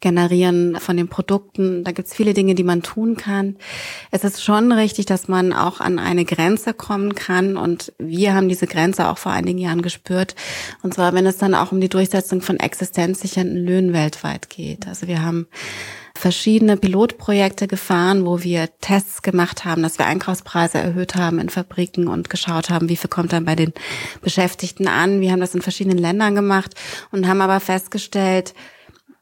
generieren 0.00 0.78
von 0.80 0.98
den 0.98 1.08
Produkten. 1.08 1.82
Da 1.82 1.92
gibt 1.92 2.08
es 2.08 2.14
viele 2.14 2.34
Dinge, 2.34 2.54
die 2.54 2.62
man 2.62 2.82
tun 2.82 3.16
kann. 3.16 3.56
Es 4.10 4.22
ist 4.22 4.44
schon 4.44 4.70
richtig, 4.70 5.06
dass 5.06 5.26
man 5.26 5.54
auch 5.54 5.80
an 5.80 5.98
eine 5.98 6.26
Grenze 6.26 6.74
kommen 6.74 7.14
kann. 7.14 7.56
Und 7.56 7.94
wir 7.98 8.34
haben 8.34 8.50
diese 8.50 8.66
Grenze 8.66 9.08
auch 9.08 9.16
vor 9.16 9.32
einigen 9.32 9.58
Jahren 9.58 9.80
gespürt. 9.80 10.34
Und 10.82 10.92
zwar, 10.92 11.14
wenn 11.14 11.24
es 11.24 11.38
dann 11.38 11.54
auch 11.54 11.72
um 11.72 11.80
die 11.80 11.88
Durchsetzung 11.88 12.42
von 12.42 12.60
existenzsichernden 12.60 13.64
Löhnen 13.64 13.94
weltweit 13.94 14.50
geht. 14.50 14.86
Also 14.86 15.06
wir 15.06 15.22
haben 15.22 15.46
verschiedene 16.16 16.76
Pilotprojekte 16.76 17.68
gefahren, 17.68 18.26
wo 18.26 18.42
wir 18.42 18.68
Tests 18.80 19.22
gemacht 19.22 19.64
haben, 19.64 19.82
dass 19.82 19.98
wir 19.98 20.06
Einkaufspreise 20.06 20.78
erhöht 20.78 21.14
haben 21.14 21.38
in 21.38 21.48
Fabriken 21.48 22.08
und 22.08 22.30
geschaut 22.30 22.70
haben, 22.70 22.88
wie 22.88 22.96
viel 22.96 23.10
kommt 23.10 23.32
dann 23.32 23.44
bei 23.44 23.54
den 23.54 23.72
Beschäftigten 24.22 24.88
an. 24.88 25.20
Wir 25.20 25.32
haben 25.32 25.40
das 25.40 25.54
in 25.54 25.62
verschiedenen 25.62 25.98
Ländern 25.98 26.34
gemacht 26.34 26.74
und 27.12 27.28
haben 27.28 27.40
aber 27.40 27.60
festgestellt, 27.60 28.54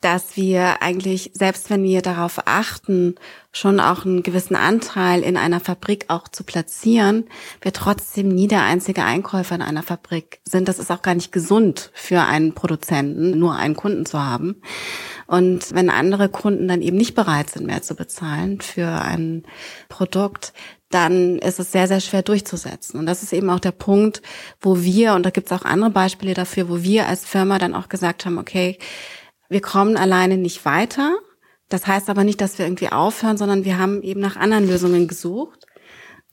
dass 0.04 0.36
wir 0.36 0.82
eigentlich, 0.82 1.30
selbst 1.32 1.70
wenn 1.70 1.82
wir 1.82 2.02
darauf 2.02 2.42
achten, 2.44 3.14
schon 3.52 3.80
auch 3.80 4.04
einen 4.04 4.22
gewissen 4.22 4.54
Anteil 4.54 5.22
in 5.22 5.38
einer 5.38 5.60
Fabrik 5.60 6.06
auch 6.08 6.28
zu 6.28 6.44
platzieren, 6.44 7.24
wir 7.62 7.72
trotzdem 7.72 8.28
nie 8.28 8.46
der 8.46 8.64
einzige 8.64 9.02
Einkäufer 9.02 9.54
in 9.54 9.62
einer 9.62 9.82
Fabrik 9.82 10.40
sind. 10.44 10.68
Das 10.68 10.78
ist 10.78 10.90
auch 10.90 11.00
gar 11.00 11.14
nicht 11.14 11.32
gesund 11.32 11.90
für 11.94 12.20
einen 12.20 12.52
Produzenten, 12.52 13.38
nur 13.38 13.54
einen 13.54 13.76
Kunden 13.76 14.04
zu 14.04 14.22
haben. 14.22 14.60
Und 15.26 15.72
wenn 15.72 15.88
andere 15.88 16.28
Kunden 16.28 16.68
dann 16.68 16.82
eben 16.82 16.98
nicht 16.98 17.14
bereit 17.14 17.48
sind, 17.48 17.64
mehr 17.64 17.80
zu 17.80 17.94
bezahlen 17.94 18.60
für 18.60 18.88
ein 18.88 19.44
Produkt, 19.88 20.52
dann 20.90 21.38
ist 21.38 21.58
es 21.58 21.72
sehr, 21.72 21.88
sehr 21.88 22.00
schwer 22.00 22.22
durchzusetzen. 22.22 23.00
Und 23.00 23.06
das 23.06 23.22
ist 23.22 23.32
eben 23.32 23.48
auch 23.48 23.58
der 23.58 23.72
Punkt, 23.72 24.20
wo 24.60 24.82
wir, 24.82 25.14
und 25.14 25.24
da 25.24 25.30
gibt 25.30 25.50
es 25.50 25.58
auch 25.58 25.64
andere 25.64 25.90
Beispiele 25.90 26.34
dafür, 26.34 26.68
wo 26.68 26.82
wir 26.82 27.08
als 27.08 27.24
Firma 27.24 27.58
dann 27.58 27.74
auch 27.74 27.88
gesagt 27.88 28.26
haben, 28.26 28.36
okay, 28.36 28.78
wir 29.48 29.60
kommen 29.60 29.96
alleine 29.96 30.36
nicht 30.36 30.64
weiter. 30.64 31.16
Das 31.68 31.86
heißt 31.86 32.10
aber 32.10 32.24
nicht, 32.24 32.40
dass 32.40 32.58
wir 32.58 32.66
irgendwie 32.66 32.90
aufhören, 32.90 33.36
sondern 33.36 33.64
wir 33.64 33.78
haben 33.78 34.02
eben 34.02 34.20
nach 34.20 34.36
anderen 34.36 34.68
Lösungen 34.68 35.08
gesucht 35.08 35.66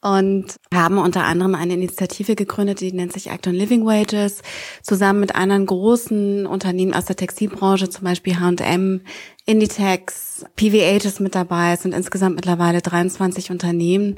und 0.02 0.56
haben 0.74 0.98
unter 0.98 1.24
anderem 1.24 1.54
eine 1.54 1.76
Initiative 1.76 2.36
gegründet, 2.36 2.82
die 2.82 2.92
nennt 2.92 3.14
sich 3.14 3.30
Act 3.30 3.48
on 3.48 3.54
Living 3.54 3.86
Wages, 3.86 4.42
zusammen 4.82 5.20
mit 5.20 5.36
anderen 5.36 5.68
großen 5.68 6.48
Unternehmen 6.48 6.94
aus 6.94 7.06
der 7.06 7.16
Textilbranche, 7.16 7.90
zum 7.90 8.06
Beispiel 8.06 8.40
H&M, 8.40 9.02
Inditex, 9.46 10.44
PVH 10.56 11.06
ist 11.06 11.20
mit 11.20 11.36
dabei, 11.36 11.74
es 11.74 11.84
sind 11.84 11.94
insgesamt 11.94 12.36
mittlerweile 12.36 12.82
23 12.82 13.52
Unternehmen, 13.52 14.18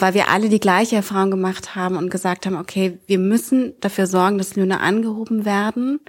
weil 0.00 0.14
wir 0.14 0.28
alle 0.28 0.48
die 0.48 0.60
gleiche 0.60 0.96
Erfahrung 0.96 1.30
gemacht 1.30 1.76
haben 1.76 1.96
und 1.96 2.10
gesagt 2.10 2.44
haben, 2.44 2.56
okay, 2.56 2.98
wir 3.06 3.18
müssen 3.18 3.74
dafür 3.80 4.08
sorgen, 4.08 4.38
dass 4.38 4.56
Löhne 4.56 4.80
angehoben 4.80 5.44
werden, 5.44 6.00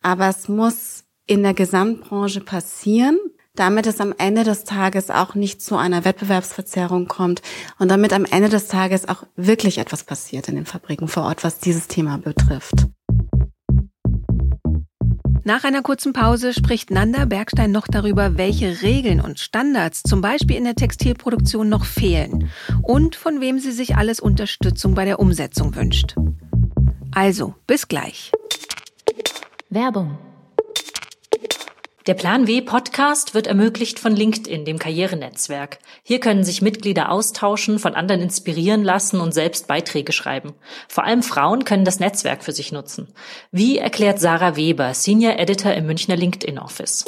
aber 0.00 0.28
es 0.28 0.48
muss 0.48 1.05
in 1.26 1.42
der 1.42 1.54
Gesamtbranche 1.54 2.40
passieren 2.40 3.18
damit 3.56 3.86
es 3.86 4.00
am 4.00 4.14
Ende 4.16 4.44
des 4.44 4.64
Tages 4.64 5.10
auch 5.10 5.34
nicht 5.34 5.60
zu 5.60 5.76
einer 5.76 6.04
Wettbewerbsverzerrung 6.04 7.08
kommt 7.08 7.42
und 7.78 7.90
damit 7.90 8.12
am 8.12 8.24
Ende 8.24 8.48
des 8.48 8.68
Tages 8.68 9.08
auch 9.08 9.24
wirklich 9.34 9.78
etwas 9.78 10.04
passiert 10.04 10.48
in 10.48 10.54
den 10.54 10.66
Fabriken 10.66 11.08
vor 11.08 11.24
Ort, 11.24 11.42
was 11.42 11.58
dieses 11.58 11.88
Thema 11.88 12.18
betrifft. 12.18 12.86
Nach 15.44 15.62
einer 15.62 15.82
kurzen 15.82 16.12
Pause 16.12 16.52
spricht 16.52 16.90
Nanda 16.90 17.24
Bergstein 17.24 17.70
noch 17.70 17.86
darüber, 17.86 18.36
welche 18.36 18.82
Regeln 18.82 19.20
und 19.20 19.38
Standards 19.38 20.02
zum 20.02 20.20
Beispiel 20.20 20.56
in 20.56 20.64
der 20.64 20.74
Textilproduktion 20.74 21.68
noch 21.68 21.84
fehlen 21.84 22.50
und 22.82 23.14
von 23.14 23.40
wem 23.40 23.60
sie 23.60 23.70
sich 23.70 23.96
alles 23.96 24.18
Unterstützung 24.18 24.94
bei 24.94 25.04
der 25.04 25.20
Umsetzung 25.20 25.76
wünscht. 25.76 26.16
Also, 27.12 27.54
bis 27.66 27.86
gleich. 27.86 28.32
Werbung 29.70 30.18
der 32.06 32.14
Plan 32.14 32.46
W 32.46 32.60
Podcast 32.60 33.34
wird 33.34 33.48
ermöglicht 33.48 33.98
von 33.98 34.14
LinkedIn, 34.14 34.64
dem 34.64 34.78
Karrierenetzwerk. 34.78 35.78
Hier 36.04 36.20
können 36.20 36.44
sich 36.44 36.62
Mitglieder 36.62 37.10
austauschen, 37.10 37.80
von 37.80 37.94
anderen 37.94 38.20
inspirieren 38.20 38.84
lassen 38.84 39.20
und 39.20 39.34
selbst 39.34 39.66
Beiträge 39.66 40.12
schreiben. 40.12 40.54
Vor 40.88 41.04
allem 41.04 41.24
Frauen 41.24 41.64
können 41.64 41.84
das 41.84 41.98
Netzwerk 41.98 42.44
für 42.44 42.52
sich 42.52 42.70
nutzen. 42.70 43.08
Wie 43.50 43.78
erklärt 43.78 44.20
Sarah 44.20 44.54
Weber, 44.54 44.94
Senior 44.94 45.38
Editor 45.38 45.72
im 45.74 45.86
Münchner 45.86 46.14
LinkedIn 46.14 46.60
Office? 46.60 47.06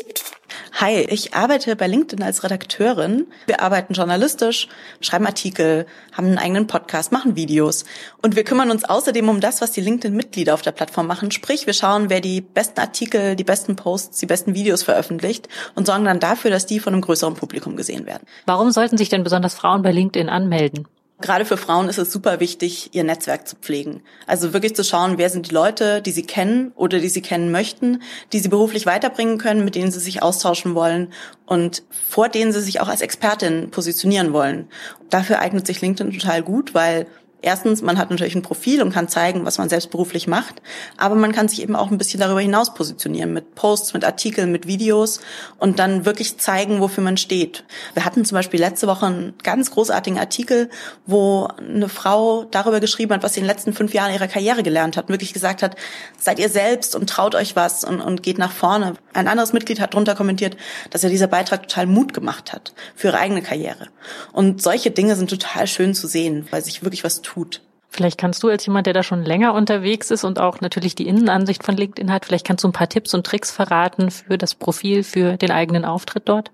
Hi, 0.81 1.01
ich 1.09 1.35
arbeite 1.35 1.75
bei 1.77 1.87
LinkedIn 1.87 2.25
als 2.25 2.45
Redakteurin. 2.45 3.27
Wir 3.47 3.61
arbeiten 3.61 3.95
journalistisch, 3.95 4.69
schreiben 5.01 5.27
Artikel, 5.27 5.87
haben 6.13 6.29
einen 6.29 6.39
eigenen 6.39 6.67
Podcast, 6.67 7.11
machen 7.13 7.37
Videos. 7.37 7.85
Und 8.23 8.37
wir 8.37 8.45
kümmern 8.45 8.71
uns 8.71 8.85
außerdem 8.85 9.29
um 9.29 9.41
das, 9.41 9.61
was 9.61 9.73
die 9.73 9.81
LinkedIn-Mitglieder 9.81 10.55
auf 10.55 10.63
der 10.63 10.73
Plattform 10.73 11.07
machen. 11.07 11.31
Sprich, 11.31 11.67
wir 11.67 11.75
schauen, 11.75 12.11
wer 12.11 12.21
die 12.21 12.41
besten 12.41 12.81
Artikel, 12.81 13.37
die 13.37 13.45
besten 13.45 13.77
Posts, 13.77 14.21
die 14.21 14.27
besten 14.27 14.55
Videos 14.55 14.83
veröffentlicht 14.83 15.49
und 15.75 15.87
sorgen 15.87 16.05
dann 16.05 16.21
dafür, 16.21 16.51
dass 16.51 16.67
die 16.67 16.81
von 16.81 16.93
einem 16.93 17.03
größeren 17.03 17.35
Publikum 17.35 17.77
gesehen 17.77 18.07
werden. 18.07 18.27
Warum 18.47 18.71
sollten 18.71 18.99
sich 18.99 19.09
denn 19.09 19.25
besonders 19.25 19.55
Frauen 19.55 19.83
bei 19.83 19.93
LinkedIn 19.93 20.29
anmelden? 20.29 20.87
Gerade 21.21 21.45
für 21.45 21.57
Frauen 21.57 21.89
ist 21.89 21.99
es 21.99 22.13
super 22.13 22.39
wichtig, 22.39 22.91
ihr 22.93 23.03
Netzwerk 23.03 23.49
zu 23.49 23.57
pflegen. 23.57 24.03
Also 24.29 24.53
wirklich 24.53 24.77
zu 24.77 24.85
schauen, 24.85 25.19
wer 25.19 25.31
sind 25.31 25.51
die 25.51 25.55
Leute, 25.55 26.01
die 26.01 26.13
sie 26.13 26.23
kennen 26.23 26.71
oder 26.77 27.01
die 27.01 27.09
sie 27.09 27.23
kennen 27.23 27.51
möchten, 27.51 28.03
die 28.33 28.39
sie 28.39 28.49
beruflich 28.49 28.87
weiterbringen 28.87 29.39
können, 29.39 29.65
mit 29.65 29.75
denen 29.75 29.91
sie 29.91 29.99
sich 29.99 30.23
austauschen 30.23 30.77
wollen 30.77 31.13
und 31.45 31.83
vor 32.09 32.29
denen 32.29 32.53
sie 32.53 32.61
sich 32.61 32.81
auch 32.81 32.89
als 32.89 33.01
Expertin 33.01 33.71
positionieren 33.71 34.33
wollen. 34.33 34.69
Dafür 35.11 35.41
eignet 35.41 35.67
sich 35.67 35.81
LinkedIn 35.81 36.13
total 36.13 36.43
gut, 36.43 36.73
weil 36.75 37.09
Erstens, 37.41 37.83
man 37.83 37.99
hat 37.99 38.11
natürlich 38.11 38.35
ein 38.35 38.43
Profil 38.43 38.83
und 38.83 38.93
kann 38.93 39.07
zeigen, 39.09 39.45
was 39.45 39.59
man 39.59 39.69
selbst 39.69 39.91
beruflich 39.91 40.27
macht, 40.27 40.61
aber 40.97 41.15
man 41.15 41.31
kann 41.31 41.47
sich 41.47 41.63
eben 41.63 41.77
auch 41.77 41.89
ein 41.91 41.97
bisschen 41.97 42.19
darüber 42.19 42.41
hinaus 42.41 42.75
positionieren 42.75 43.33
mit 43.33 43.55
Posts, 43.55 43.95
mit 43.95 44.05
Artikeln, 44.05 44.51
mit 44.51 44.67
Videos 44.67 45.21
und 45.59 45.79
dann 45.79 46.05
wirklich 46.05 46.39
zeigen, 46.39 46.81
wofür 46.81 47.05
man 47.05 47.17
steht. 47.17 47.63
Wir 47.95 48.05
hatten 48.05 48.25
zum 48.25 48.35
Beispiel 48.35 48.59
letzte 48.59 48.89
Woche 48.89 49.07
einen 49.07 49.35
ganz 49.45 49.71
großartigen 49.71 50.19
Artikel, 50.19 50.69
wo 51.07 51.49
eine 51.59 51.89
Frau 51.89 52.43
darüber 52.43 52.81
geschrieben 52.81 53.15
hat, 53.15 53.23
was 53.23 53.35
sie 53.35 53.41
in 53.41 53.45
den 53.45 53.55
letzten 53.55 53.73
fünf 53.73 53.95
Jahren 53.95 54.13
ihrer 54.13 54.27
Karriere 54.27 54.65
gelernt 54.65 54.97
hat, 54.97 55.09
wirklich 55.09 55.33
gesagt 55.33 55.63
hat, 55.63 55.77
seid 56.19 56.41
ihr 56.41 56.49
selbst 56.49 56.97
und 56.97 57.09
traut 57.09 57.37
euch 57.37 57.55
was 57.55 57.85
und, 57.85 58.01
und 58.01 58.25
geht 58.25 58.39
nach 58.39 58.53
vorne. 58.53 58.95
Ein 59.13 59.29
anderes 59.29 59.53
Mitglied 59.53 59.79
hat 59.79 59.95
darunter 59.95 60.17
kommentiert, 60.17 60.57
dass 60.91 61.05
er 61.05 61.11
dieser 61.11 61.29
Beitrag 61.29 61.69
total 61.69 61.87
Mut 61.87 62.15
gemacht 62.15 62.53
hat 62.53 62.73
für 62.97 63.09
ihre 63.09 63.19
eigene 63.19 63.43
Karriere. 63.43 63.87
Und 64.33 64.61
solche 64.61 64.91
Dinge 64.91 65.15
sind 65.15 65.31
total 65.31 65.69
schön 65.69 65.95
zu 65.95 66.09
sehen, 66.09 66.49
weil 66.51 66.65
sich 66.65 66.83
wirklich 66.83 67.05
was 67.05 67.23
tut. 67.29 67.63
Vielleicht 67.91 68.19
kannst 68.19 68.43
du 68.43 68.49
als 68.49 68.67
jemand, 68.67 68.87
der 68.87 68.93
da 68.93 69.03
schon 69.03 69.25
länger 69.25 69.55
unterwegs 69.55 70.11
ist 70.11 70.25
und 70.25 70.39
auch 70.39 70.61
natürlich 70.61 70.95
die 70.95 71.09
Innenansicht 71.09 71.65
von 71.65 71.77
LinkedIn 71.77 72.13
hat, 72.13 72.27
vielleicht 72.27 72.47
kannst 72.47 72.65
du 72.65 72.69
ein 72.69 72.73
paar 72.73 72.89
Tipps 72.89 73.15
und 73.15 73.27
Tricks 73.27 73.51
verraten 73.51 74.11
für 74.11 74.37
das 74.37 74.55
Profil, 74.55 75.03
für 75.03 75.37
den 75.37 75.51
eigenen 75.51 75.85
Auftritt 75.85 76.29
dort? 76.29 76.53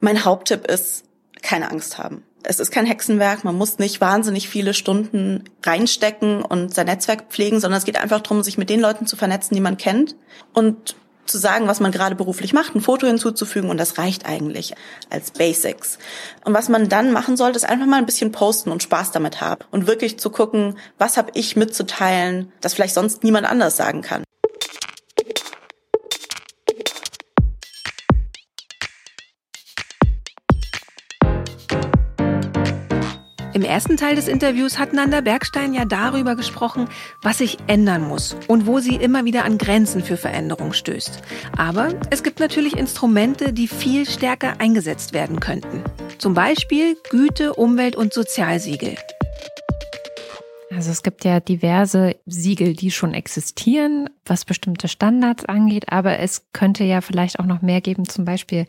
Mein 0.00 0.24
Haupttipp 0.24 0.66
ist, 0.66 1.04
keine 1.42 1.70
Angst 1.70 1.98
haben. 1.98 2.22
Es 2.44 2.60
ist 2.60 2.70
kein 2.70 2.86
Hexenwerk, 2.86 3.42
man 3.42 3.56
muss 3.56 3.78
nicht 3.78 4.00
wahnsinnig 4.00 4.48
viele 4.48 4.74
Stunden 4.74 5.44
reinstecken 5.64 6.42
und 6.42 6.72
sein 6.72 6.86
Netzwerk 6.86 7.24
pflegen, 7.30 7.58
sondern 7.58 7.78
es 7.78 7.84
geht 7.84 8.00
einfach 8.00 8.20
darum, 8.20 8.44
sich 8.44 8.56
mit 8.56 8.70
den 8.70 8.80
Leuten 8.80 9.06
zu 9.06 9.16
vernetzen, 9.16 9.56
die 9.56 9.60
man 9.60 9.76
kennt 9.76 10.14
und 10.52 10.94
zu 11.26 11.38
sagen, 11.38 11.68
was 11.68 11.80
man 11.80 11.92
gerade 11.92 12.14
beruflich 12.14 12.52
macht, 12.52 12.74
ein 12.74 12.80
Foto 12.80 13.06
hinzuzufügen 13.06 13.70
und 13.70 13.78
das 13.78 13.98
reicht 13.98 14.26
eigentlich 14.26 14.74
als 15.10 15.30
Basics. 15.30 15.98
Und 16.44 16.54
was 16.54 16.68
man 16.68 16.88
dann 16.88 17.12
machen 17.12 17.36
sollte, 17.36 17.56
ist 17.56 17.68
einfach 17.68 17.86
mal 17.86 17.98
ein 17.98 18.06
bisschen 18.06 18.32
posten 18.32 18.70
und 18.70 18.82
Spaß 18.82 19.12
damit 19.12 19.40
haben 19.40 19.64
und 19.70 19.86
wirklich 19.86 20.18
zu 20.18 20.30
gucken, 20.30 20.78
was 20.98 21.16
habe 21.16 21.30
ich 21.34 21.56
mitzuteilen, 21.56 22.52
das 22.60 22.74
vielleicht 22.74 22.94
sonst 22.94 23.24
niemand 23.24 23.46
anders 23.46 23.76
sagen 23.76 24.02
kann. 24.02 24.24
Ersten 33.66 33.96
Teil 33.96 34.16
des 34.16 34.28
Interviews 34.28 34.78
hat 34.78 34.92
Nanda 34.92 35.20
Bergstein 35.20 35.74
ja 35.74 35.84
darüber 35.84 36.36
gesprochen, 36.36 36.88
was 37.22 37.38
sich 37.38 37.58
ändern 37.66 38.06
muss 38.06 38.36
und 38.48 38.66
wo 38.66 38.78
sie 38.78 38.96
immer 38.96 39.24
wieder 39.24 39.44
an 39.44 39.58
Grenzen 39.58 40.02
für 40.02 40.16
Veränderung 40.16 40.72
stößt. 40.72 41.22
Aber 41.56 41.88
es 42.10 42.22
gibt 42.22 42.40
natürlich 42.40 42.76
Instrumente, 42.76 43.52
die 43.52 43.68
viel 43.68 44.06
stärker 44.08 44.60
eingesetzt 44.60 45.12
werden 45.12 45.40
könnten. 45.40 45.82
Zum 46.18 46.34
Beispiel 46.34 46.96
Güte, 47.10 47.54
Umwelt 47.54 47.96
und 47.96 48.12
Sozialsiegel. 48.12 48.96
Also 50.76 50.90
es 50.90 51.02
gibt 51.02 51.24
ja 51.24 51.40
diverse 51.40 52.16
Siegel, 52.26 52.74
die 52.74 52.90
schon 52.90 53.14
existieren, 53.14 54.10
was 54.26 54.44
bestimmte 54.44 54.88
Standards 54.88 55.46
angeht, 55.46 55.90
aber 55.90 56.18
es 56.18 56.52
könnte 56.52 56.84
ja 56.84 57.00
vielleicht 57.00 57.40
auch 57.40 57.46
noch 57.46 57.62
mehr 57.62 57.80
geben, 57.80 58.06
zum 58.06 58.26
Beispiel, 58.26 58.66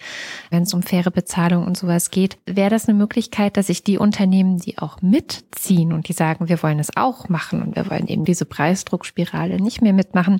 wenn 0.49 0.63
es 0.63 0.73
um 0.73 0.83
faire 0.83 1.11
Bezahlung 1.11 1.67
und 1.67 1.75
sowas 1.75 2.09
geht. 2.09 2.37
Wäre 2.45 2.69
das 2.69 2.87
eine 2.87 2.97
Möglichkeit, 2.97 3.57
dass 3.57 3.67
sich 3.67 3.83
die 3.83 3.97
Unternehmen, 3.97 4.57
die 4.57 4.77
auch 4.77 5.01
mitziehen 5.01 5.91
und 5.91 6.07
die 6.07 6.13
sagen, 6.13 6.47
wir 6.47 6.63
wollen 6.63 6.79
es 6.79 6.95
auch 6.95 7.27
machen 7.27 7.61
und 7.61 7.75
wir 7.75 7.89
wollen 7.89 8.07
eben 8.07 8.23
diese 8.23 8.45
Preisdruckspirale 8.45 9.59
nicht 9.59 9.81
mehr 9.81 9.91
mitmachen, 9.91 10.39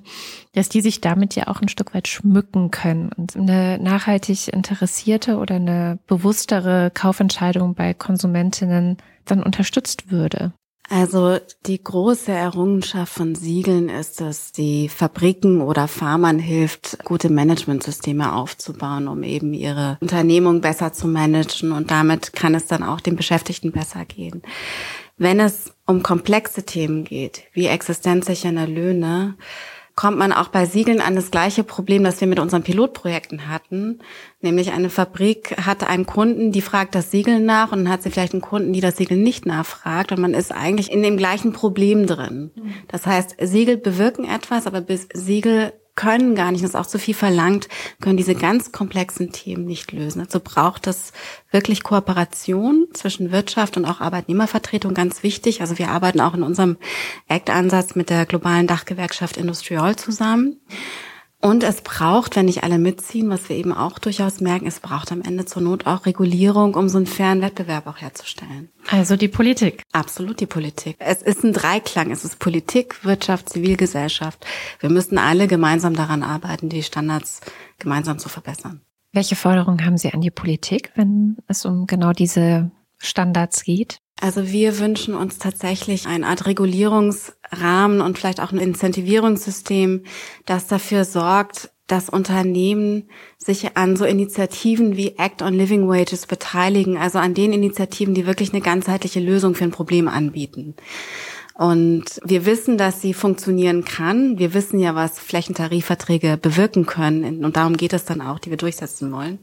dass 0.53 0.69
die 0.69 0.79
sich 0.79 1.01
damit 1.01 1.36
ja 1.36 1.47
auch 1.47 1.62
ein 1.62 1.67
Stück 1.67 1.93
weit 1.93 2.07
schmücken 2.07 2.71
können 2.71 3.09
und 3.12 3.36
eine 3.36 3.77
nachhaltig 3.77 4.47
interessierte 4.53 5.36
oder 5.36 5.55
eine 5.55 6.00
bewusstere 6.07 6.91
Kaufentscheidung 6.93 7.75
bei 7.75 7.93
Konsumentinnen 7.93 8.95
dann 9.25 9.43
unterstützt 9.43 10.12
würde? 10.12 10.53
Also 10.89 11.38
die 11.65 11.84
große 11.84 12.32
Errungenschaft 12.32 13.12
von 13.12 13.36
Siegeln 13.36 13.89
ist, 13.89 14.22
dass 14.22 14.53
die 14.53 14.88
Fabriken 14.88 15.62
oder 15.62 15.89
Farmern 15.89 16.39
hilft, 16.39 17.03
gute 17.03 17.29
Managementsysteme 17.29 18.34
aufzubauen, 18.34 19.10
um 19.10 19.22
eben 19.24 19.53
ihre 19.53 19.98
Unternehmung 20.00 20.62
besser 20.62 20.94
zu 20.94 21.08
managen 21.08 21.74
und 21.74 21.91
damit 21.91 22.32
kann 22.32 22.56
es 22.56 22.67
dann 22.67 22.84
auch 22.84 23.01
den 23.01 23.17
Beschäftigten 23.17 23.74
besser 23.74 24.06
gehen. 24.06 24.44
Wenn 25.17 25.41
es 25.41 25.74
um 25.86 26.03
komplexe 26.03 26.63
Themen 26.63 27.03
geht, 27.03 27.44
wie 27.51 27.67
existenzsichernde 27.67 28.65
Löhne, 28.65 29.36
kommt 29.98 30.20
man 30.20 30.32
auch 30.32 30.50
bei 30.50 30.66
Siegeln 30.66 31.01
an 31.01 31.16
das 31.16 31.32
gleiche 31.32 31.63
Problem, 31.63 32.04
das 32.04 32.22
wir 32.22 32.27
mit 32.27 32.39
unseren 32.39 32.62
Pilotprojekten 32.62 33.50
hatten. 33.50 34.00
Nämlich 34.42 34.72
eine 34.72 34.92
Fabrik 34.92 35.58
hatte 35.66 35.88
einen 35.88 36.06
Kunden, 36.06 36.51
die 36.51 36.62
fragt 36.62 36.94
das 36.94 37.10
Siegel 37.10 37.39
nach 37.39 37.72
und 37.72 37.80
dann 37.80 37.89
hat 37.89 38.04
sie 38.04 38.12
vielleicht 38.12 38.34
einen 38.34 38.44
Kunden, 38.44 38.74
die 38.74 38.80
das 38.80 38.98
Siegel 38.98 39.18
nicht 39.18 39.48
nachfragt 39.48 40.12
und 40.12 40.22
man 40.22 40.36
ist 40.36 40.51
eigentlich 40.51 40.92
in 40.92 41.01
dem 41.01 41.18
gleichen 41.18 41.51
Problem 41.51 42.06
drin. 42.06 42.51
Mhm. 42.56 42.74
Das 42.88 43.08
heißt, 43.08 43.38
Siegel 43.42 43.75
bewirken 43.75 44.24
etwas, 44.24 44.68
aber 44.68 44.82
bis 44.82 45.10
Siegel 45.13 45.74
können 45.98 46.36
gar 46.36 46.51
nicht, 46.51 46.63
das 46.63 46.70
ist 46.70 46.75
auch 46.77 46.86
zu 46.86 47.00
viel 47.00 47.13
verlangt, 47.13 47.68
können 48.00 48.16
diese 48.16 48.36
ganz 48.36 48.72
komplexen 48.72 49.34
Themen 49.34 49.66
nicht 49.66 49.92
lösen. 49.92 50.22
Also 50.22 50.39
braucht 50.39 50.88
es 50.88 51.12
wirklich 51.51 51.84
Kooperation 51.84 52.88
zwischen 52.94 53.34
Wirtschaft 53.34 53.75
und 53.75 53.84
auch 53.84 54.00
Arbeitnehmervertretung, 54.00 54.94
ganz 54.94 55.24
wichtig. 55.24 55.60
Also 55.60 55.77
wir 55.77 55.89
arbeiten 55.89 56.22
auch 56.22 56.36
in 56.36 56.44
unserem 56.44 56.77
ACT-Ansatz 57.27 57.96
mit 57.96 58.10
der 58.10 58.25
globalen 58.25 58.68
Dachgewerkschaft 58.68 59.36
Industrial 59.36 59.98
zusammen. 59.98 60.62
Und 61.48 61.63
es 61.63 61.80
braucht, 61.80 62.36
wenn 62.36 62.48
nicht 62.48 62.63
alle 62.66 62.77
mitziehen, 62.77 63.30
was 63.30 63.48
wir 63.48 63.56
eben 63.56 63.72
auch 63.72 64.00
durchaus 64.00 64.42
merken, 64.42 64.68
es 64.68 64.82
braucht 64.82 65.13
am 65.13 65.22
Ende 65.22 65.46
zur 65.46 65.62
Not 65.62 65.88
auch 65.88 66.06
Regulierung, 66.06 66.75
um 66.75 66.89
so 66.89 66.98
einen 66.98 67.06
fairen 67.06 67.42
Wettbewerb 67.42 67.88
auch 67.88 68.00
herzustellen. 68.00 68.68
Also 68.92 69.16
die 69.16 69.30
Politik. 69.30 69.82
Absolut 69.94 70.42
die 70.42 70.46
Politik. 70.46 70.98
Es 71.00 71.22
ist 71.22 71.46
ein 71.46 71.54
Dreiklang. 71.54 72.12
Es 72.12 72.25
ist 72.25 72.39
Politik, 72.39 73.06
Wirtschaft, 73.06 73.48
Zivilgesellschaft. 73.48 74.46
Wir 74.82 74.89
müssen 74.89 75.18
alle 75.18 75.48
gemeinsam 75.48 75.96
daran 75.96 76.22
arbeiten, 76.22 76.68
die 76.68 76.84
Standards 76.84 77.39
gemeinsam 77.80 78.20
zu 78.20 78.27
verbessern. 78.27 78.82
Welche 79.13 79.38
Forderungen 79.38 79.86
haben 79.86 79.98
Sie 79.98 80.13
an 80.13 80.20
die 80.20 80.32
Politik, 80.32 80.92
wenn 80.96 81.38
es 81.48 81.63
um 81.63 81.88
genau 81.88 82.12
diese 82.12 82.72
Standards 82.98 83.63
geht? 83.63 84.00
Also 84.20 84.48
wir 84.48 84.80
wünschen 84.80 85.13
uns 85.13 85.38
tatsächlich 85.38 86.08
eine 86.08 86.25
Art 86.25 86.48
Regulierungsrahmen 86.48 88.01
und 88.01 88.18
vielleicht 88.18 88.39
auch 88.39 88.51
ein 88.51 88.58
Incentivierungssystem, 88.58 90.04
das 90.46 90.68
dafür 90.68 91.06
sorgt, 91.06 91.70
dass 91.86 92.10
Unternehmen 92.10 93.10
sich 93.38 93.77
an 93.77 93.96
so 93.96 94.06
Initiativen 94.06 94.98
wie 94.98 95.16
Act 95.18 95.42
on 95.42 95.54
Living 95.54 95.88
Wages 95.88 96.25
beteiligen, 96.25 96.98
also 96.98 97.20
an 97.20 97.34
den 97.34 97.54
Initiativen, 97.54 98.13
die 98.13 98.25
wirklich 98.25 98.51
eine 98.51 98.62
ganzheitliche 98.62 99.22
Lösung 99.22 99.56
für 99.56 99.63
ein 99.63 99.72
Problem 99.72 100.08
anbieten. 100.08 100.75
Und 101.54 102.06
wir 102.24 102.46
wissen, 102.46 102.77
dass 102.77 103.01
sie 103.01 103.16
funktionieren 103.16 103.84
kann. 103.84 104.38
Wir 104.38 104.54
wissen 104.54 104.80
ja, 104.80 104.94
was 104.94 105.18
Flächentarifverträge 105.18 106.38
bewirken 106.38 106.86
können. 106.86 107.44
Und 107.44 107.58
darum 107.58 107.77
geht 107.77 107.94
es 107.94 108.06
dann 108.06 108.22
auch, 108.22 108.38
die 108.38 108.51
wir 108.51 108.58
durchsetzen 108.58 109.12
wollen. 109.12 109.39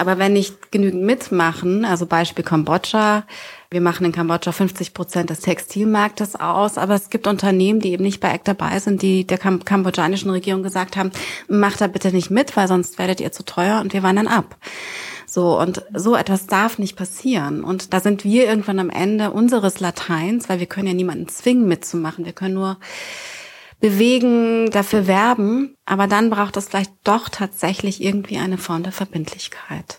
Aber 0.00 0.18
wenn 0.18 0.32
nicht 0.32 0.72
genügend 0.72 1.02
mitmachen, 1.02 1.84
also 1.84 2.06
Beispiel 2.06 2.42
Kambodscha, 2.42 3.24
wir 3.70 3.82
machen 3.82 4.06
in 4.06 4.12
Kambodscha 4.12 4.50
50 4.50 4.94
Prozent 4.94 5.28
des 5.28 5.40
Textilmarktes 5.40 6.36
aus, 6.36 6.78
aber 6.78 6.94
es 6.94 7.10
gibt 7.10 7.26
Unternehmen, 7.26 7.80
die 7.80 7.92
eben 7.92 8.02
nicht 8.02 8.18
bei 8.18 8.32
ACT 8.32 8.48
dabei 8.48 8.78
sind, 8.78 9.02
die 9.02 9.26
der 9.26 9.36
kam 9.36 9.62
kambodschanischen 9.62 10.30
Regierung 10.30 10.62
gesagt 10.62 10.96
haben, 10.96 11.10
macht 11.48 11.82
da 11.82 11.86
bitte 11.86 12.12
nicht 12.12 12.30
mit, 12.30 12.56
weil 12.56 12.66
sonst 12.66 12.98
werdet 12.98 13.20
ihr 13.20 13.30
zu 13.30 13.44
teuer 13.44 13.80
und 13.80 13.92
wir 13.92 14.02
wandern 14.02 14.26
ab. 14.26 14.56
So, 15.26 15.60
und 15.60 15.84
so 15.94 16.16
etwas 16.16 16.46
darf 16.46 16.78
nicht 16.78 16.96
passieren. 16.96 17.62
Und 17.62 17.92
da 17.92 18.00
sind 18.00 18.24
wir 18.24 18.46
irgendwann 18.46 18.78
am 18.78 18.90
Ende 18.90 19.30
unseres 19.30 19.80
Lateins, 19.80 20.48
weil 20.48 20.60
wir 20.60 20.66
können 20.66 20.88
ja 20.88 20.94
niemanden 20.94 21.28
zwingen 21.28 21.68
mitzumachen. 21.68 22.24
Wir 22.24 22.32
können 22.32 22.54
nur 22.54 22.78
bewegen, 23.80 24.70
dafür 24.70 25.06
werben, 25.06 25.74
aber 25.86 26.06
dann 26.06 26.30
braucht 26.30 26.56
es 26.56 26.68
vielleicht 26.68 26.92
doch 27.04 27.28
tatsächlich 27.28 28.02
irgendwie 28.02 28.38
eine 28.38 28.58
Form 28.58 28.82
der 28.82 28.92
Verbindlichkeit. 28.92 29.98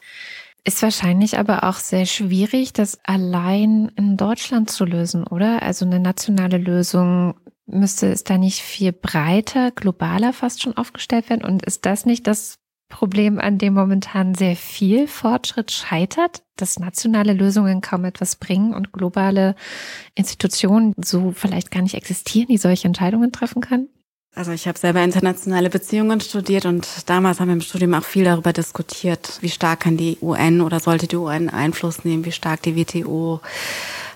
Ist 0.63 0.83
wahrscheinlich 0.83 1.39
aber 1.39 1.63
auch 1.63 1.77
sehr 1.77 2.05
schwierig, 2.05 2.71
das 2.73 2.99
allein 3.03 3.91
in 3.95 4.15
Deutschland 4.15 4.69
zu 4.69 4.85
lösen, 4.85 5.25
oder? 5.25 5.63
Also 5.63 5.85
eine 5.85 5.99
nationale 5.99 6.57
Lösung 6.57 7.33
müsste 7.65 8.11
es 8.11 8.23
da 8.23 8.37
nicht 8.37 8.61
viel 8.61 8.91
breiter, 8.91 9.71
globaler 9.71 10.33
fast 10.33 10.61
schon 10.61 10.77
aufgestellt 10.77 11.29
werden? 11.29 11.43
Und 11.43 11.65
ist 11.65 11.85
das 11.85 12.05
nicht 12.05 12.27
das 12.27 12.59
Problem, 12.91 13.39
an 13.39 13.57
dem 13.57 13.73
momentan 13.73 14.35
sehr 14.35 14.55
viel 14.55 15.07
Fortschritt 15.07 15.71
scheitert, 15.71 16.43
dass 16.55 16.77
nationale 16.77 17.33
Lösungen 17.33 17.81
kaum 17.81 18.05
etwas 18.05 18.35
bringen 18.35 18.75
und 18.75 18.93
globale 18.93 19.55
Institutionen 20.13 20.93
so 21.03 21.31
vielleicht 21.35 21.71
gar 21.71 21.81
nicht 21.81 21.95
existieren, 21.95 22.49
die 22.49 22.57
solche 22.57 22.87
Entscheidungen 22.87 23.31
treffen 23.31 23.61
können? 23.61 23.89
Also 24.33 24.51
ich 24.51 24.67
habe 24.67 24.79
selber 24.79 25.03
internationale 25.03 25.69
Beziehungen 25.69 26.21
studiert 26.21 26.65
und 26.65 26.87
damals 27.09 27.39
haben 27.39 27.47
wir 27.47 27.55
im 27.55 27.61
Studium 27.61 27.93
auch 27.95 28.03
viel 28.03 28.23
darüber 28.23 28.53
diskutiert, 28.53 29.39
wie 29.41 29.49
stark 29.49 29.81
kann 29.81 29.97
die 29.97 30.19
UN 30.21 30.61
oder 30.61 30.79
sollte 30.79 31.07
die 31.07 31.17
UN 31.17 31.49
Einfluss 31.49 32.05
nehmen, 32.05 32.23
wie 32.23 32.31
stark 32.31 32.61
die 32.61 32.77
WTO 32.77 33.41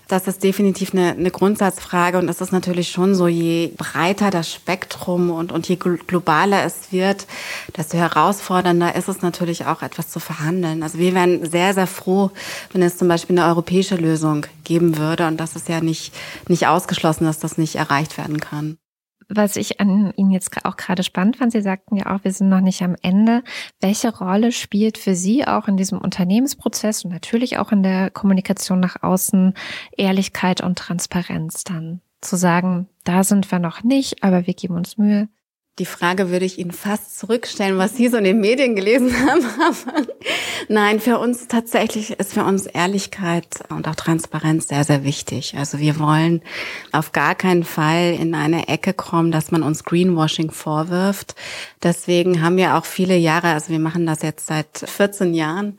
das 0.07 0.27
ist 0.27 0.43
definitiv 0.43 0.93
eine, 0.93 1.11
eine 1.11 1.31
Grundsatzfrage 1.31 2.17
und 2.17 2.29
es 2.29 2.41
ist 2.41 2.51
natürlich 2.51 2.89
schon 2.89 3.15
so, 3.15 3.27
je 3.27 3.71
breiter 3.75 4.29
das 4.29 4.51
Spektrum 4.51 5.31
und, 5.31 5.51
und 5.51 5.67
je 5.67 5.75
globaler 5.75 6.63
es 6.63 6.91
wird, 6.91 7.27
desto 7.75 7.97
herausfordernder 7.97 8.95
ist 8.95 9.09
es 9.09 9.21
natürlich 9.21 9.65
auch 9.65 9.81
etwas 9.81 10.09
zu 10.09 10.19
verhandeln. 10.19 10.83
Also 10.83 10.99
wir 10.99 11.13
wären 11.13 11.49
sehr, 11.49 11.73
sehr 11.73 11.87
froh, 11.87 12.31
wenn 12.71 12.81
es 12.81 12.97
zum 12.97 13.07
Beispiel 13.07 13.37
eine 13.37 13.47
europäische 13.47 13.95
Lösung 13.95 14.45
geben 14.63 14.97
würde 14.97 15.27
und 15.27 15.37
das 15.37 15.55
ist 15.55 15.69
ja 15.69 15.81
nicht, 15.81 16.13
nicht 16.47 16.67
ausgeschlossen, 16.67 17.25
dass 17.25 17.39
das 17.39 17.57
nicht 17.57 17.75
erreicht 17.75 18.17
werden 18.17 18.39
kann. 18.39 18.77
Was 19.27 19.55
ich 19.55 19.79
an 19.79 20.13
Ihnen 20.15 20.31
jetzt 20.31 20.65
auch 20.65 20.77
gerade 20.77 21.03
spannend 21.03 21.37
fand, 21.37 21.51
Sie 21.51 21.61
sagten 21.61 21.95
ja 21.95 22.15
auch, 22.15 22.23
wir 22.23 22.31
sind 22.31 22.49
noch 22.49 22.61
nicht 22.61 22.81
am 22.81 22.95
Ende. 23.01 23.43
Welche 23.81 24.15
Rolle 24.15 24.51
spielt 24.51 24.97
für 24.97 25.15
Sie 25.15 25.47
auch 25.47 25.67
in 25.67 25.77
diesem 25.77 25.99
Unternehmensprozess 25.99 27.05
und 27.05 27.11
natürlich 27.11 27.57
auch 27.57 27.71
in 27.71 27.83
der 27.83 28.11
Kommunikation 28.11 28.79
nach 28.79 29.01
außen 29.01 29.53
Ehrlichkeit 29.97 30.61
und 30.61 30.77
Transparenz 30.77 31.63
dann? 31.63 32.01
Zu 32.21 32.35
sagen, 32.35 32.87
da 33.03 33.23
sind 33.23 33.51
wir 33.51 33.59
noch 33.59 33.83
nicht, 33.83 34.23
aber 34.23 34.47
wir 34.47 34.53
geben 34.53 34.75
uns 34.75 34.97
Mühe. 34.97 35.27
Die 35.77 35.85
Frage 35.85 36.29
würde 36.29 36.45
ich 36.45 36.57
Ihnen 36.57 36.71
fast 36.71 37.19
zurückstellen, 37.19 37.77
was 37.77 37.97
Sie 37.97 38.07
so 38.07 38.15
in 38.15 38.23
den 38.23 38.39
Medien 38.39 38.77
gelesen 38.77 39.11
haben. 39.27 40.07
Nein, 40.69 41.01
für 41.01 41.19
uns 41.19 41.49
tatsächlich 41.49 42.11
ist 42.11 42.33
für 42.33 42.45
uns 42.45 42.65
Ehrlichkeit 42.65 43.45
und 43.67 43.85
auch 43.89 43.95
Transparenz 43.95 44.69
sehr, 44.69 44.85
sehr 44.85 45.03
wichtig. 45.03 45.57
Also 45.57 45.79
wir 45.79 45.99
wollen 45.99 46.41
auf 46.93 47.11
gar 47.11 47.35
keinen 47.35 47.65
Fall 47.65 48.13
in 48.13 48.35
eine 48.35 48.69
Ecke 48.69 48.93
kommen, 48.93 49.33
dass 49.33 49.51
man 49.51 49.63
uns 49.63 49.83
Greenwashing 49.83 50.49
vorwirft. 50.51 51.35
Deswegen 51.83 52.41
haben 52.41 52.55
wir 52.55 52.75
auch 52.75 52.85
viele 52.85 53.17
Jahre, 53.17 53.49
also 53.49 53.69
wir 53.69 53.79
machen 53.79 54.05
das 54.05 54.21
jetzt 54.21 54.47
seit 54.47 54.77
14 54.77 55.33
Jahren 55.33 55.77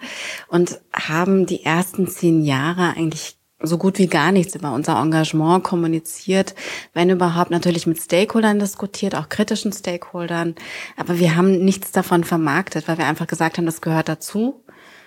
und 0.48 0.78
haben 0.92 1.46
die 1.46 1.64
ersten 1.64 2.06
zehn 2.06 2.44
Jahre 2.44 2.94
eigentlich 2.98 3.35
so 3.62 3.78
gut 3.78 3.98
wie 3.98 4.06
gar 4.06 4.32
nichts 4.32 4.54
über 4.54 4.72
unser 4.72 5.00
Engagement 5.00 5.64
kommuniziert, 5.64 6.54
wenn 6.92 7.08
überhaupt 7.10 7.50
natürlich 7.50 7.86
mit 7.86 7.98
Stakeholdern 7.98 8.58
diskutiert, 8.58 9.14
auch 9.14 9.28
kritischen 9.28 9.72
Stakeholdern. 9.72 10.54
Aber 10.96 11.18
wir 11.18 11.36
haben 11.36 11.64
nichts 11.64 11.90
davon 11.90 12.24
vermarktet, 12.24 12.86
weil 12.86 12.98
wir 12.98 13.06
einfach 13.06 13.26
gesagt 13.26 13.56
haben, 13.56 13.66
das 13.66 13.80
gehört 13.80 14.08
dazu. 14.08 14.62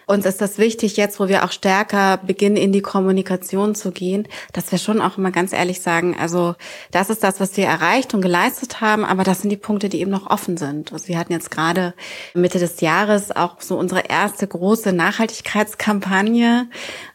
Uns 0.10 0.26
ist 0.26 0.41
das 0.41 0.58
wichtig, 0.58 0.98
jetzt 0.98 1.19
wo 1.19 1.28
wir 1.28 1.43
auch 1.45 1.52
stärker 1.52 2.17
beginnen, 2.17 2.58
in 2.58 2.72
die 2.72 2.82
Kommunikation 2.82 3.76
zu 3.76 3.91
gehen, 3.91 4.28
dass 4.54 4.72
wir 4.72 4.80
schon 4.80 5.02
auch 5.02 5.19
immer 5.19 5.30
ganz 5.30 5.54
ehrlich 5.54 5.82
sagen, 5.82 6.17
also 6.19 6.56
das 6.89 7.12
ist 7.12 7.24
das, 7.24 7.39
was 7.39 7.56
wir 7.58 7.65
erreicht 7.65 8.15
und 8.15 8.22
geleistet 8.22 8.82
haben, 8.82 9.06
aber 9.06 9.24
das 9.24 9.41
sind 9.41 9.52
die 9.52 9.56
Punkte, 9.56 9.88
die 9.88 10.02
eben 10.02 10.10
noch 10.10 10.26
offen 10.26 10.58
sind. 10.58 10.91
Also 10.93 11.10
wir 11.10 11.19
hatten 11.19 11.32
jetzt 11.32 11.52
gerade 11.52 11.93
Mitte 12.34 12.58
des 12.58 12.82
Jahres 12.82 13.36
auch 13.36 13.62
so 13.62 13.78
unsere 13.78 14.00
erste 14.00 14.48
große 14.48 14.93
Nachhaltigkeitskampagne 14.93 16.65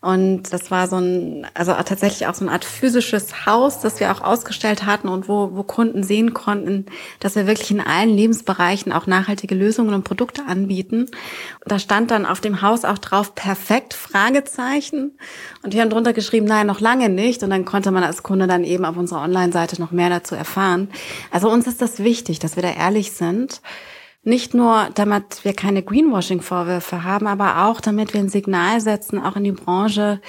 und 0.01 0.53
das 0.53 0.71
war 0.71 0.87
so 0.87 0.99
ein, 0.99 1.49
also 1.55 1.73
tatsächlich 1.73 2.29
auch 2.29 2.35
so 2.35 2.45
eine 2.45 2.53
Art 2.53 2.65
physisches 2.65 3.45
Haus, 3.45 3.81
das 3.81 3.99
wir 3.99 4.13
auch 4.13 4.21
ausgestellt 4.21 4.87
hatten 4.87 5.09
und 5.09 5.29
wo, 5.29 5.51
wo 5.55 5.65
Kunden 5.65 6.05
sehen 6.05 6.33
konnten, 6.33 6.87
dass 7.19 7.35
wir 7.35 7.49
wirklich 7.49 7.73
in 7.73 7.81
allen 7.81 8.11
Lebensbereichen 8.11 8.93
auch 8.93 9.09
nachhaltige 9.09 9.57
Lösungen 9.57 9.95
und 9.95 10.05
Produkte 10.05 10.43
anbieten. 10.47 11.07
Und 11.65 11.73
da 11.73 11.81
stand 11.81 12.13
dann 12.13 12.25
auf 12.25 12.41
dem 12.41 12.63
Haus 12.63 12.84
auch 12.85 12.99
drauf, 12.99 13.35
perfekt, 13.35 13.94
Fragezeichen. 13.94 15.18
Und 15.62 15.75
wir 15.75 15.81
haben 15.81 15.90
drunter 15.90 16.12
geschrieben, 16.12 16.47
nein, 16.47 16.66
noch 16.66 16.81
lange 16.81 17.09
nicht. 17.09 17.42
Und 17.42 17.51
dann 17.51 17.64
konnte 17.64 17.90
man 17.90 18.05
als 18.05 18.23
Kunde 18.23 18.47
dann 18.47 18.64
eben 18.64 18.85
auf 18.85 18.97
unserer 18.97 19.23
Online-Seite 19.23 19.81
noch 19.81 19.90
mehr 19.90 20.11
dazu 20.11 20.35
erfahren. 20.35 20.90
Also 21.31 21.51
uns 21.51 21.66
ist 21.66 21.83
das 21.83 21.99
wichtig, 22.01 22.38
dass 22.38 22.57
wir 22.57 22.62
da 22.62 22.73
ehrlich 22.73 23.12
sind. 23.12 23.61
Nicht 24.23 24.55
nur, 24.55 24.88
damit 24.94 25.44
wir 25.44 25.53
keine 25.53 25.83
Greenwashing-Vorwürfe 25.83 27.05
haben, 27.05 27.27
aber 27.27 27.66
auch, 27.66 27.81
damit 27.81 28.14
wir 28.14 28.20
ein 28.20 28.31
Signal 28.31 28.81
setzen, 28.81 29.20
auch 29.20 29.37
in 29.37 29.44
die 29.44 29.53
Branche, 29.53 30.20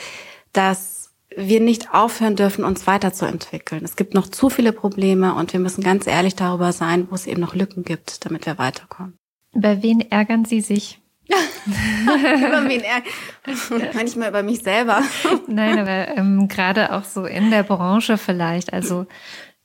dass 0.51 1.11
wir 1.35 1.59
nicht 1.59 1.93
aufhören 1.93 2.35
dürfen, 2.35 2.63
uns 2.63 2.87
weiterzuentwickeln. 2.87 3.83
Es 3.83 3.95
gibt 3.95 4.13
noch 4.13 4.27
zu 4.27 4.49
viele 4.49 4.71
Probleme 4.71 5.33
und 5.35 5.53
wir 5.53 5.59
müssen 5.59 5.83
ganz 5.83 6.07
ehrlich 6.07 6.35
darüber 6.35 6.71
sein, 6.71 7.07
wo 7.09 7.15
es 7.15 7.27
eben 7.27 7.41
noch 7.41 7.55
Lücken 7.55 7.83
gibt, 7.83 8.25
damit 8.25 8.45
wir 8.45 8.57
weiterkommen. 8.57 9.17
Über 9.53 9.81
wen 9.81 10.01
ärgern 10.01 10.45
Sie 10.45 10.61
sich? 10.61 11.01
über 11.65 12.69
wen 12.69 12.81
ärgern? 12.81 13.91
Manchmal 13.93 14.29
über 14.29 14.43
mich 14.43 14.61
selber. 14.61 15.01
Nein, 15.47 15.79
aber 15.79 16.17
ähm, 16.17 16.47
gerade 16.47 16.93
auch 16.93 17.03
so 17.03 17.25
in 17.25 17.49
der 17.51 17.63
Branche 17.63 18.17
vielleicht. 18.17 18.73
Also 18.73 19.07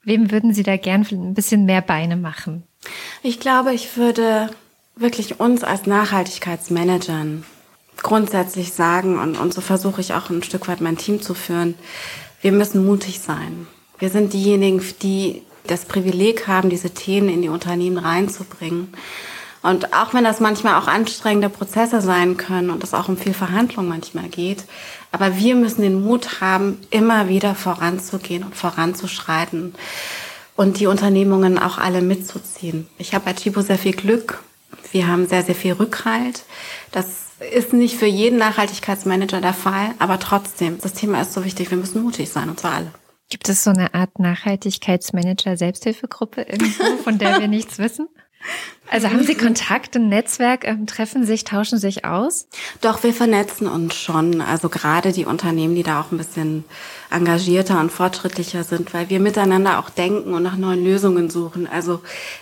wem 0.03 0.31
würden 0.31 0.55
Sie 0.55 0.63
da 0.63 0.77
gern 0.77 1.07
ein 1.11 1.35
bisschen 1.35 1.67
mehr 1.67 1.83
Beine 1.83 2.17
machen? 2.17 2.65
Ich 3.23 3.41
glaube, 3.41 3.75
ich 3.75 3.97
würde 3.97 4.51
wirklich 4.97 5.41
uns 5.41 5.65
als 5.65 5.87
Nachhaltigkeitsmanagern 5.87 7.45
grundsätzlich 8.03 8.73
sagen, 8.73 9.19
und, 9.19 9.37
und 9.37 9.53
so 9.53 9.61
versuche 9.61 10.01
ich 10.01 10.15
auch 10.15 10.31
ein 10.31 10.43
Stück 10.43 10.69
weit 10.69 10.81
mein 10.81 10.97
Team 10.97 11.21
zu 11.21 11.35
führen, 11.35 11.75
wir 12.41 12.53
müssen 12.53 12.85
mutig 12.85 13.21
sein. 13.21 13.67
Wir 13.99 14.09
sind 14.09 14.33
diejenigen, 14.33 14.83
die 15.03 15.43
das 15.67 15.85
Privileg 15.85 16.47
haben, 16.49 16.71
diese 16.71 16.91
Themen 16.91 17.29
in 17.29 17.43
die 17.43 17.51
Unternehmen 17.51 17.99
reinzubringen. 17.99 18.89
Und 19.63 19.93
auch 19.93 20.15
wenn 20.15 20.25
das 20.25 20.41
manchmal 20.41 20.81
auch 20.81 20.87
anstrengende 20.87 21.51
Prozesse 21.51 22.01
sein 22.01 22.39
können 22.39 22.71
und 22.71 22.83
es 22.83 22.95
auch 22.95 23.09
um 23.09 23.19
viel 23.19 23.35
Verhandlung 23.35 23.89
manchmal 23.89 24.29
geht, 24.29 24.65
aber 25.13 25.37
wir 25.37 25.55
müssen 25.55 25.83
den 25.83 26.03
Mut 26.03 26.41
haben, 26.41 26.81
immer 26.91 27.29
wieder 27.29 27.55
voranzugehen 27.55 28.43
und 28.43 28.57
voranzuschreiten 28.57 29.75
und 30.57 30.81
die 30.81 30.87
Unternehmungen 30.87 31.59
auch 31.59 31.79
alle 31.79 32.01
mitzuziehen. 32.01 32.89
Ich 32.97 33.15
habe 33.15 33.27
bei 33.27 33.35
Chibo 33.35 33.61
sehr 33.61 33.79
viel 33.79 33.93
Glück. 33.93 34.43
Wir 34.93 35.09
haben 35.09 35.27
sehr, 35.27 35.43
sehr 35.43 35.55
viel 35.55 35.75
Rückhalt. 35.75 36.45
Das 36.93 37.07
ist 37.53 37.73
nicht 37.73 37.97
für 37.97 38.07
jeden 38.07 38.39
Nachhaltigkeitsmanager 38.39 39.41
der 39.41 39.55
Fall, 39.55 39.91
aber 39.99 40.19
trotzdem, 40.19 40.79
das 40.81 40.95
Thema 40.95 41.23
ist 41.23 41.33
so 41.33 41.45
wichtig. 41.45 41.71
Wir 41.71 41.79
müssen 41.79 42.03
mutig 42.03 42.31
sein, 42.31 42.49
und 42.49 42.59
zwar 42.61 42.75
alle. 42.75 42.93
Gibt 43.31 43.49
es 43.49 43.65
so 43.65 43.71
eine 43.71 43.95
Art 43.95 44.19
Nachhaltigkeitsmanager-Selbsthilfegruppe 44.19 46.43
irgendwo, 46.43 46.97
von 47.03 47.19
der 47.19 47.41
wir 47.41 47.49
nichts 47.49 47.79
wissen? 47.79 48.09
Also 48.91 49.09
haben 49.09 49.23
Sie 49.23 49.37
Kontakt 49.37 49.95
im 49.95 50.09
Netzwerk, 50.09 50.67
ähm, 50.67 50.87
treffen 50.87 51.25
sich, 51.25 51.45
tauschen 51.45 51.79
sich 51.79 52.05
aus? 52.05 52.49
Doch, 52.81 53.05
wir 53.05 53.15
vernetzen 53.15 53.69
uns 53.69 53.95
schon. 53.95 54.41
Also 54.41 54.69
gerade 54.69 55.13
die 55.13 55.27
Unternehmen, 55.27 55.77
die 55.77 55.85
da 55.85 56.01
auch 56.01 56.11
ein 56.11 56.19
bisschen 56.19 56.65
engagierter 57.11 57.81
und 57.81 57.91
fortschrittlicher 57.91 58.65
sind, 58.65 58.93
weil 58.95 59.09
wir 59.09 59.21
miteinander 59.21 59.79
auch 59.79 59.91
denken 59.91 60.35
und 60.35 60.43
nach 60.43 60.57
neuen 60.57 60.85
Lösungen 60.85 61.31
suchen. 61.31 61.69
Also 61.69 62.01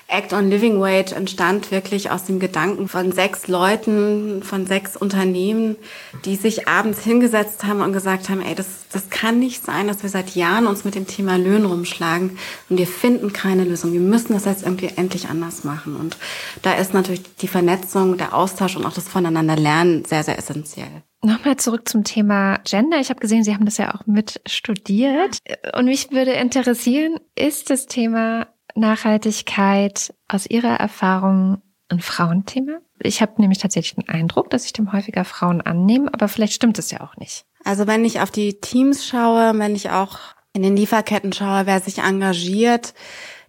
Act 0.08 0.32
on 0.32 0.48
Living 0.48 0.80
Wage 0.80 1.14
entstand 1.14 1.70
wirklich 1.70 2.10
aus 2.10 2.24
dem 2.24 2.38
Gedanken 2.38 2.88
von 2.88 3.12
sechs 3.12 3.48
Leuten, 3.48 4.42
von 4.42 4.66
sechs 4.66 4.96
Unternehmen, 4.96 5.76
die 6.24 6.36
sich 6.36 6.68
abends 6.68 7.00
hingesetzt 7.00 7.64
haben 7.64 7.80
und 7.80 7.92
gesagt 7.92 8.28
haben, 8.28 8.42
ey, 8.42 8.54
das, 8.54 8.66
das 8.92 9.10
kann 9.10 9.38
nicht 9.38 9.64
sein, 9.64 9.86
dass 9.86 10.02
wir 10.02 10.10
seit 10.10 10.34
Jahren 10.34 10.66
uns 10.66 10.84
mit 10.84 10.94
dem 10.94 11.06
Thema 11.06 11.36
Löhne 11.36 11.66
rumschlagen 11.66 12.38
und 12.68 12.78
wir 12.78 12.86
finden 12.86 13.32
keine 13.32 13.64
Lösung. 13.64 13.92
Wir 13.92 14.00
müssen 14.00 14.32
das 14.32 14.44
jetzt 14.44 14.62
irgendwie 14.62 14.90
endlich 14.96 15.28
anders 15.28 15.64
machen. 15.64 15.96
Und 15.96 16.16
da 16.62 16.74
ist 16.74 16.94
natürlich 16.94 17.22
die 17.36 17.48
Vernetzung, 17.48 18.16
der 18.16 18.34
Austausch 18.34 18.76
und 18.76 18.86
auch 18.86 18.92
das 18.92 19.08
Voneinanderlernen 19.08 20.04
sehr, 20.04 20.22
sehr 20.24 20.38
essentiell. 20.38 21.02
Nochmal 21.22 21.56
zurück 21.56 21.88
zum 21.88 22.04
Thema 22.04 22.58
Gender. 22.64 23.00
Ich 23.00 23.10
habe 23.10 23.20
gesehen, 23.20 23.42
Sie 23.42 23.52
haben 23.52 23.64
das 23.64 23.76
ja 23.76 23.94
auch 23.94 24.06
mit 24.06 24.40
studiert. 24.46 25.38
Und 25.76 25.86
mich 25.86 26.12
würde 26.12 26.32
interessieren, 26.32 27.18
ist 27.34 27.70
das 27.70 27.86
Thema 27.86 28.46
Nachhaltigkeit 28.74 30.14
aus 30.28 30.46
Ihrer 30.46 30.76
Erfahrung 30.76 31.60
ein 31.88 32.00
Frauenthema? 32.00 32.78
Ich 33.00 33.20
habe 33.20 33.40
nämlich 33.40 33.58
tatsächlich 33.58 33.96
den 33.96 34.08
Eindruck, 34.08 34.50
dass 34.50 34.62
sich 34.62 34.72
dem 34.72 34.92
häufiger 34.92 35.24
Frauen 35.24 35.60
annehmen, 35.60 36.08
aber 36.08 36.28
vielleicht 36.28 36.52
stimmt 36.52 36.78
es 36.78 36.90
ja 36.90 37.00
auch 37.00 37.16
nicht. 37.16 37.44
Also 37.64 37.86
wenn 37.86 38.04
ich 38.04 38.20
auf 38.20 38.30
die 38.30 38.60
Teams 38.60 39.06
schaue, 39.06 39.58
wenn 39.58 39.74
ich 39.74 39.90
auch 39.90 40.18
in 40.52 40.62
den 40.62 40.76
Lieferketten 40.76 41.32
schaue, 41.32 41.66
wer 41.66 41.80
sich 41.80 41.98
engagiert, 41.98 42.94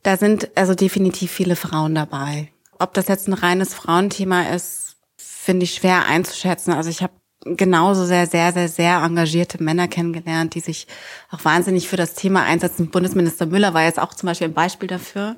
da 0.04 0.17
sind 0.17 0.49
also 0.56 0.75
definitiv 0.75 1.32
viele 1.32 1.56
Frauen 1.56 1.95
dabei. 1.95 2.52
Ob 2.79 2.93
das 2.93 3.07
jetzt 3.07 3.27
ein 3.27 3.33
reines 3.33 3.73
Frauenthema 3.73 4.43
ist, 4.53 4.95
finde 5.17 5.65
ich 5.65 5.75
schwer 5.75 6.05
einzuschätzen. 6.05 6.73
Also 6.73 6.89
ich 6.89 7.03
habe 7.03 7.13
genauso 7.43 8.05
sehr, 8.05 8.27
sehr, 8.27 8.51
sehr, 8.53 8.67
sehr 8.67 8.97
engagierte 9.03 9.61
Männer 9.63 9.87
kennengelernt, 9.87 10.55
die 10.55 10.59
sich 10.59 10.87
auch 11.29 11.43
wahnsinnig 11.45 11.87
für 11.87 11.97
das 11.97 12.13
Thema 12.13 12.43
einsetzen. 12.43 12.89
Bundesminister 12.89 13.45
Müller 13.45 13.73
war 13.73 13.83
jetzt 13.83 13.99
auch 13.99 14.13
zum 14.13 14.27
Beispiel 14.27 14.47
ein 14.47 14.53
Beispiel 14.53 14.87
dafür. 14.87 15.35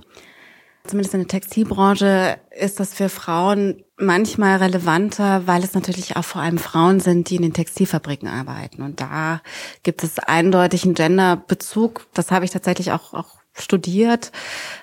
Zumindest 0.84 1.14
in 1.14 1.22
der 1.22 1.28
Textilbranche 1.28 2.40
ist 2.50 2.80
das 2.80 2.94
für 2.94 3.08
Frauen 3.08 3.84
manchmal 3.98 4.58
relevanter, 4.58 5.46
weil 5.46 5.64
es 5.64 5.76
natürlich 5.76 6.16
auch 6.18 6.24
vor 6.24 6.42
allem 6.42 6.58
Frauen 6.58 7.00
sind, 7.00 7.30
die 7.30 7.36
in 7.36 7.44
den 7.44 7.54
Textilfabriken 7.54 8.28
arbeiten. 8.28 8.82
Und 8.82 9.00
da 9.00 9.42
gibt 9.84 10.04
es 10.04 10.18
eindeutig 10.18 10.84
einen 10.84 10.96
Genderbezug. 10.96 12.08
Das 12.16 12.32
habe 12.32 12.46
ich 12.46 12.52
tatsächlich 12.52 12.92
auch, 12.92 13.14
auch 13.14 13.41
studiert 13.54 14.32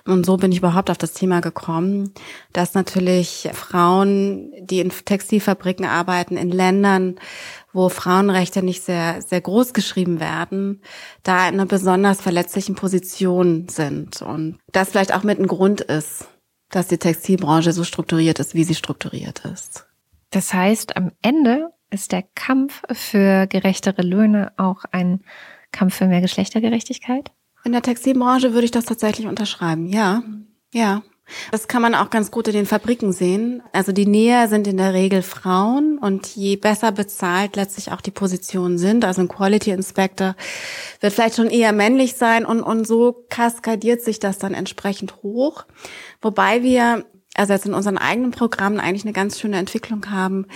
und 0.07 0.27
so 0.27 0.37
bin 0.37 0.53
ich 0.53 0.59
überhaupt 0.59 0.91
auf 0.91 0.99
das 0.99 1.13
Thema 1.13 1.41
gekommen, 1.41 2.13
dass 2.53 2.75
natürlich 2.75 3.49
Frauen, 3.53 4.53
die 4.61 4.81
in 4.81 4.91
Textilfabriken 4.91 5.87
arbeiten, 5.87 6.37
in 6.37 6.51
Ländern, 6.51 7.17
wo 7.73 7.89
Frauenrechte 7.89 8.63
nicht 8.63 8.83
sehr, 8.83 9.23
sehr 9.23 9.41
groß 9.41 9.73
geschrieben 9.73 10.21
werden, 10.21 10.83
da 11.23 11.49
in 11.49 11.55
einer 11.55 11.67
besonders 11.67 12.21
verletzlichen 12.21 12.75
Position 12.75 13.69
sind 13.69 14.23
und 14.23 14.59
das 14.73 14.91
vielleicht 14.91 15.15
auch 15.15 15.23
mit 15.23 15.39
ein 15.39 15.47
Grund 15.47 15.81
ist, 15.81 16.29
dass 16.71 16.89
die 16.89 16.99
Textilbranche 16.99 17.73
so 17.73 17.85
strukturiert 17.85 18.39
ist, 18.39 18.55
wie 18.55 18.65
sie 18.65 18.75
strukturiert 18.75 19.45
ist. 19.45 19.87
Das 20.31 20.53
heißt, 20.53 20.97
am 20.97 21.13
Ende 21.23 21.71
ist 21.91 22.13
der 22.13 22.23
Kampf 22.35 22.83
für 22.93 23.47
gerechtere 23.47 24.03
Löhne 24.03 24.53
auch 24.59 24.85
ein 24.91 25.25
Kampf 25.73 25.97
für 25.97 26.07
mehr 26.07 26.21
Geschlechtergerechtigkeit? 26.21 27.31
In 27.65 27.73
der 27.73 27.83
Textilbranche 27.83 28.53
würde 28.53 28.65
ich 28.65 28.71
das 28.71 28.85
tatsächlich 28.85 29.27
unterschreiben. 29.27 29.89
Ja, 29.89 30.23
ja. 30.73 31.03
Das 31.51 31.69
kann 31.69 31.83
man 31.83 31.95
auch 31.95 32.11
ganz 32.11 32.31
gut 32.31 32.49
in 32.49 32.55
den 32.55 32.67
Fabriken 32.67 33.13
sehen. 33.13 33.63
Also 33.73 33.93
die 33.93 34.07
Näher 34.07 34.49
sind 34.49 34.67
in 34.67 34.79
der 34.79 34.95
Regel 34.95 35.23
Frauen 35.23 35.99
und 35.99 36.27
je 36.27 36.57
besser 36.57 36.93
bezahlt 36.93 37.57
letztlich 37.57 37.93
auch 37.93 38.01
die 38.01 38.11
Positionen 38.11 38.79
sind, 38.79 39.05
also 39.05 39.21
ein 39.21 39.29
Quality 39.29 39.71
Inspector 39.71 40.35
wird 41.01 41.13
vielleicht 41.13 41.37
schon 41.37 41.51
eher 41.51 41.73
männlich 41.73 42.15
sein 42.15 42.47
und, 42.47 42.63
und 42.63 42.87
so 42.87 43.27
kaskadiert 43.29 44.03
sich 44.03 44.21
das 44.21 44.39
dann 44.39 44.55
entsprechend 44.55 45.23
hoch. 45.23 45.65
Wobei 46.23 46.63
wir 46.63 47.05
also 47.35 47.53
jetzt 47.53 47.67
in 47.67 47.75
unseren 47.75 47.99
eigenen 47.99 48.33
Programmen 48.33 48.81
eigentlich 48.81 49.05
eine 49.05 49.13
ganz 49.13 49.39
schöne 49.39 49.59
Entwicklung 49.59 50.11
haben. 50.11 50.47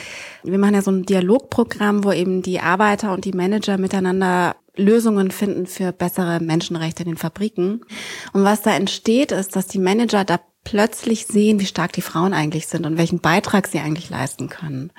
Wir 0.43 0.59
machen 0.59 0.75
ja 0.75 0.83
so 0.83 0.91
ein 0.91 1.05
Dialogprogramm, 1.05 2.03
wo 2.03 2.11
eben 2.11 2.43
die 2.43 2.59
Arbeiter 2.59 3.13
und 3.13 3.25
die 3.25 3.33
Manager 3.33 3.79
miteinander 3.79 4.57
Lösungen 4.77 5.31
finden 5.31 5.67
für 5.67 5.93
bessere 5.93 6.41
Menschenrechte 6.41 7.03
in 7.03 7.11
den 7.11 7.19
Fabriken. 7.19 7.85
Und 8.33 8.45
was 8.45 8.63
da 8.63 8.75
entsteht, 8.75 9.33
ist, 9.33 9.55
dass 9.57 9.67
die 9.67 9.79
Manager 9.79 10.25
da 10.25 10.41
plötzlich 10.65 11.27
sehen, 11.27 11.61
wie 11.61 11.67
stark 11.67 11.93
die 11.93 12.03
Frauen 12.03 12.33
eigentlich 12.33 12.69
sind 12.69 12.87
und 12.87 12.97
welchen 12.97 13.21
Beitrag 13.21 13.67
sie 13.67 13.81
eigentlich 13.81 14.11
leisten 14.11 14.49
können. 14.49 14.93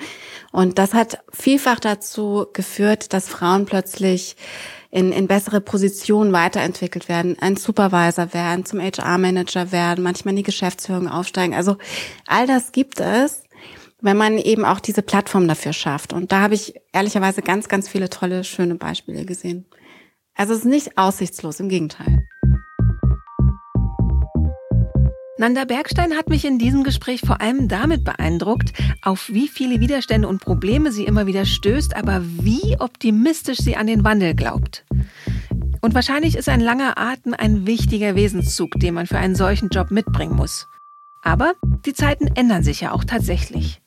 Und 0.51 0.77
das 0.77 0.93
hat 0.93 1.19
vielfach 1.31 1.79
dazu 1.79 2.47
geführt, 2.53 3.13
dass 3.13 3.29
Frauen 3.29 3.65
plötzlich 3.65 4.35
in, 4.91 5.11
in 5.11 5.27
bessere 5.27 5.61
Positionen 5.61 6.33
weiterentwickelt 6.33 7.09
werden, 7.09 7.37
ein 7.39 7.55
Supervisor 7.55 8.33
werden, 8.33 8.65
zum 8.65 8.79
HR-Manager 8.79 9.71
werden, 9.71 10.03
manchmal 10.03 10.33
in 10.33 10.37
die 10.37 10.43
Geschäftsführung 10.43 11.07
aufsteigen. 11.07 11.55
Also 11.55 11.77
all 12.27 12.45
das 12.45 12.71
gibt 12.71 12.99
es, 12.99 13.42
wenn 14.03 14.17
man 14.17 14.37
eben 14.37 14.65
auch 14.65 14.81
diese 14.81 15.01
Plattform 15.01 15.47
dafür 15.47 15.71
schafft. 15.71 16.11
Und 16.13 16.31
da 16.31 16.41
habe 16.41 16.53
ich 16.53 16.75
ehrlicherweise 16.91 17.41
ganz, 17.41 17.69
ganz 17.69 17.87
viele 17.87 18.09
tolle, 18.09 18.43
schöne 18.43 18.75
Beispiele 18.75 19.25
gesehen. 19.25 19.65
Also 20.35 20.53
es 20.53 20.59
ist 20.59 20.65
nicht 20.65 20.97
aussichtslos, 20.97 21.59
im 21.61 21.69
Gegenteil. 21.69 22.27
Nanda 25.37 25.63
Bergstein 25.65 26.15
hat 26.15 26.29
mich 26.29 26.43
in 26.45 26.59
diesem 26.59 26.83
Gespräch 26.83 27.21
vor 27.21 27.41
allem 27.41 27.67
damit 27.69 28.03
beeindruckt, 28.03 28.73
auf 29.01 29.29
wie 29.29 29.47
viele 29.47 29.79
Widerstände 29.79 30.27
und 30.27 30.41
Probleme 30.41 30.91
sie 30.91 31.05
immer 31.05 31.25
wieder 31.25 31.45
stößt, 31.45 31.95
aber 31.95 32.21
wie 32.23 32.75
optimistisch 32.79 33.57
sie 33.57 33.75
an 33.77 33.87
den 33.87 34.03
Wandel 34.03 34.35
glaubt. 34.35 34.85
Und 35.81 35.95
wahrscheinlich 35.95 36.35
ist 36.35 36.49
ein 36.49 36.61
langer 36.61 36.97
Atem 36.97 37.33
ein 37.37 37.65
wichtiger 37.65 38.15
Wesenszug, 38.15 38.79
den 38.79 38.93
man 38.95 39.07
für 39.07 39.17
einen 39.17 39.35
solchen 39.35 39.69
Job 39.69 39.91
mitbringen 39.91 40.35
muss. 40.35 40.67
Aber 41.23 41.53
die 41.85 41.93
Zeiten 41.93 42.27
ändern 42.35 42.63
sich 42.63 42.81
ja 42.81 42.91
auch 42.91 43.05
tatsächlich. 43.05 43.81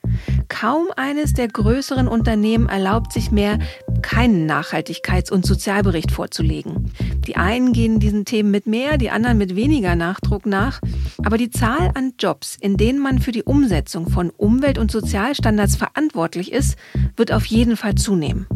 Kaum 0.48 0.86
eines 0.96 1.34
der 1.34 1.48
größeren 1.48 2.08
Unternehmen 2.08 2.68
erlaubt 2.68 3.12
sich 3.12 3.30
mehr, 3.30 3.58
keinen 4.00 4.50
Nachhaltigkeits- 4.50 5.30
und 5.30 5.44
Sozialbericht 5.44 6.10
vorzulegen. 6.10 6.90
Die 7.26 7.36
einen 7.36 7.72
gehen 7.72 8.00
diesen 8.00 8.24
Themen 8.24 8.50
mit 8.50 8.66
mehr, 8.66 8.96
die 8.96 9.10
anderen 9.10 9.36
mit 9.36 9.54
weniger 9.54 9.96
Nachdruck 9.96 10.46
nach. 10.46 10.80
Aber 11.24 11.36
die 11.36 11.50
Zahl 11.50 11.90
an 11.94 12.14
Jobs, 12.18 12.56
in 12.58 12.76
denen 12.76 13.00
man 13.00 13.18
für 13.18 13.32
die 13.32 13.42
Umsetzung 13.42 14.08
von 14.08 14.30
Umwelt- 14.30 14.78
und 14.78 14.90
Sozialstandards 14.90 15.76
verantwortlich 15.76 16.52
ist, 16.52 16.76
wird 17.16 17.32
auf 17.32 17.44
jeden 17.46 17.76
Fall 17.76 17.96
zunehmen. 17.96 18.46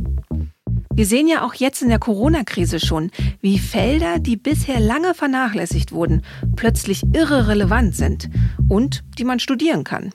Wir 1.00 1.06
sehen 1.06 1.28
ja 1.28 1.46
auch 1.46 1.54
jetzt 1.54 1.80
in 1.80 1.88
der 1.88 1.98
Corona-Krise 1.98 2.78
schon, 2.78 3.10
wie 3.40 3.58
Felder, 3.58 4.18
die 4.18 4.36
bisher 4.36 4.78
lange 4.78 5.14
vernachlässigt 5.14 5.92
wurden, 5.92 6.20
plötzlich 6.56 7.02
irre 7.14 7.48
relevant 7.48 7.96
sind 7.96 8.28
und 8.68 9.02
die 9.18 9.24
man 9.24 9.40
studieren 9.40 9.82
kann. 9.82 10.12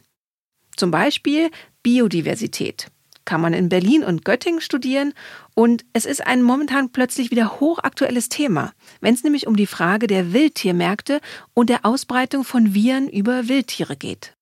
Zum 0.78 0.92
Beispiel 0.92 1.50
Biodiversität 1.82 2.92
kann 3.26 3.42
man 3.42 3.56
in 3.56 3.68
Berlin 3.68 4.04
und 4.04 4.26
Göttingen 4.26 4.62
studieren 4.62 5.14
und 5.56 5.86
es 5.94 6.06
ist 6.06 6.24
ein 6.24 6.44
momentan 6.44 6.92
plötzlich 6.92 7.32
wieder 7.32 7.60
hochaktuelles 7.60 8.30
Thema, 8.30 8.72
wenn 9.02 9.16
es 9.16 9.24
nämlich 9.24 9.48
um 9.48 9.56
die 9.56 9.66
Frage 9.66 10.06
der 10.06 10.34
Wildtiermärkte 10.34 11.20
und 11.56 11.72
der 11.72 11.84
Ausbreitung 11.84 12.44
von 12.44 12.76
Viren 12.76 13.10
über 13.10 13.48
Wildtiere 13.48 13.96
geht. 13.96 14.35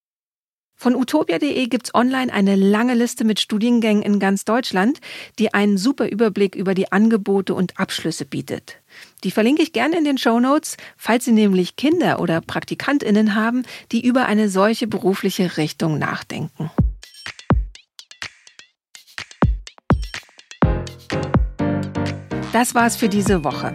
Von 0.83 0.95
utopia.de 0.95 1.65
gibt's 1.67 1.95
online 1.95 2.33
eine 2.33 2.57
lange 2.57 2.93
Liste 2.93 3.23
mit 3.23 3.39
Studiengängen 3.39 4.03
in 4.03 4.19
ganz 4.19 4.43
Deutschland, 4.43 4.99
die 5.39 5.53
einen 5.53 5.77
super 5.77 6.09
Überblick 6.09 6.55
über 6.55 6.73
die 6.73 6.91
Angebote 6.91 7.53
und 7.53 7.79
Abschlüsse 7.79 8.25
bietet. 8.25 8.81
Die 9.23 9.31
verlinke 9.31 9.61
ich 9.61 9.71
gerne 9.71 9.97
in 9.97 10.03
den 10.03 10.17
Show 10.17 10.41
Notes, 10.41 10.75
falls 10.97 11.23
Sie 11.23 11.31
nämlich 11.31 11.77
Kinder 11.77 12.19
oder 12.19 12.41
PraktikantInnen 12.41 13.33
haben, 13.33 13.63
die 13.93 14.05
über 14.05 14.25
eine 14.25 14.49
solche 14.49 14.85
berufliche 14.85 15.55
Richtung 15.55 15.99
nachdenken. 15.99 16.69
Das 22.51 22.75
war's 22.75 22.97
für 22.97 23.07
diese 23.07 23.45
Woche. 23.45 23.71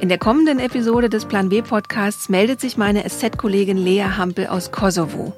In 0.00 0.08
der 0.08 0.18
kommenden 0.18 0.58
Episode 0.58 1.08
des 1.08 1.24
Plan 1.24 1.50
B 1.50 1.62
Podcasts 1.62 2.28
meldet 2.28 2.60
sich 2.60 2.76
meine 2.76 3.08
SZ-Kollegin 3.08 3.76
Lea 3.76 4.06
Hampel 4.16 4.48
aus 4.48 4.72
Kosovo. 4.72 5.34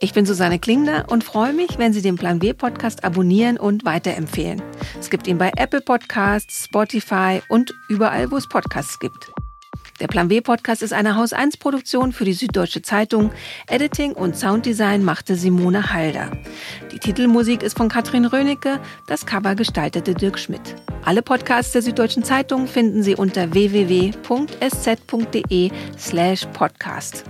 Ich 0.00 0.12
bin 0.12 0.24
Susanne 0.24 0.60
Klingner 0.60 1.06
und 1.08 1.24
freue 1.24 1.52
mich, 1.52 1.76
wenn 1.76 1.92
Sie 1.92 2.02
den 2.02 2.14
Plan 2.14 2.38
B 2.38 2.52
Podcast 2.52 3.02
abonnieren 3.02 3.56
und 3.56 3.84
weiterempfehlen. 3.84 4.62
Es 5.00 5.10
gibt 5.10 5.26
ihn 5.26 5.38
bei 5.38 5.50
Apple 5.56 5.80
Podcasts, 5.80 6.66
Spotify 6.66 7.42
und 7.48 7.74
überall, 7.88 8.30
wo 8.30 8.36
es 8.36 8.48
Podcasts 8.48 9.00
gibt. 9.00 9.32
Der 9.98 10.06
Plan 10.06 10.28
B 10.28 10.40
Podcast 10.40 10.82
ist 10.84 10.92
eine 10.92 11.16
Haus 11.16 11.32
1 11.32 11.56
Produktion 11.56 12.12
für 12.12 12.24
die 12.24 12.32
Süddeutsche 12.32 12.80
Zeitung. 12.80 13.32
Editing 13.66 14.12
und 14.12 14.36
Sounddesign 14.36 15.04
machte 15.04 15.34
Simone 15.34 15.92
Halder. 15.92 16.30
Die 16.92 17.00
Titelmusik 17.00 17.64
ist 17.64 17.76
von 17.76 17.88
Katrin 17.88 18.24
Rönecke, 18.24 18.78
das 19.08 19.26
Cover 19.26 19.56
gestaltete 19.56 20.14
Dirk 20.14 20.38
Schmidt. 20.38 20.76
Alle 21.04 21.22
Podcasts 21.22 21.72
der 21.72 21.82
Süddeutschen 21.82 22.22
Zeitung 22.22 22.68
finden 22.68 23.02
Sie 23.02 23.16
unter 23.16 23.52
www.sz.de 23.52 24.12
slash 25.98 26.46
podcast. 26.52 27.24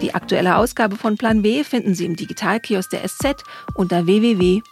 Die 0.00 0.14
aktuelle 0.14 0.56
Ausgabe 0.56 0.96
von 0.96 1.16
Plan 1.16 1.42
B 1.42 1.64
finden 1.64 1.94
Sie 1.94 2.04
im 2.04 2.14
Digitalkiosk 2.16 2.90
der 2.90 3.08
SZ 3.08 3.42
unter 3.74 4.06
www.sz.de 4.06 4.64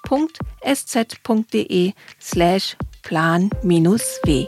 slash 2.21 2.77
plan-w. 3.03 4.47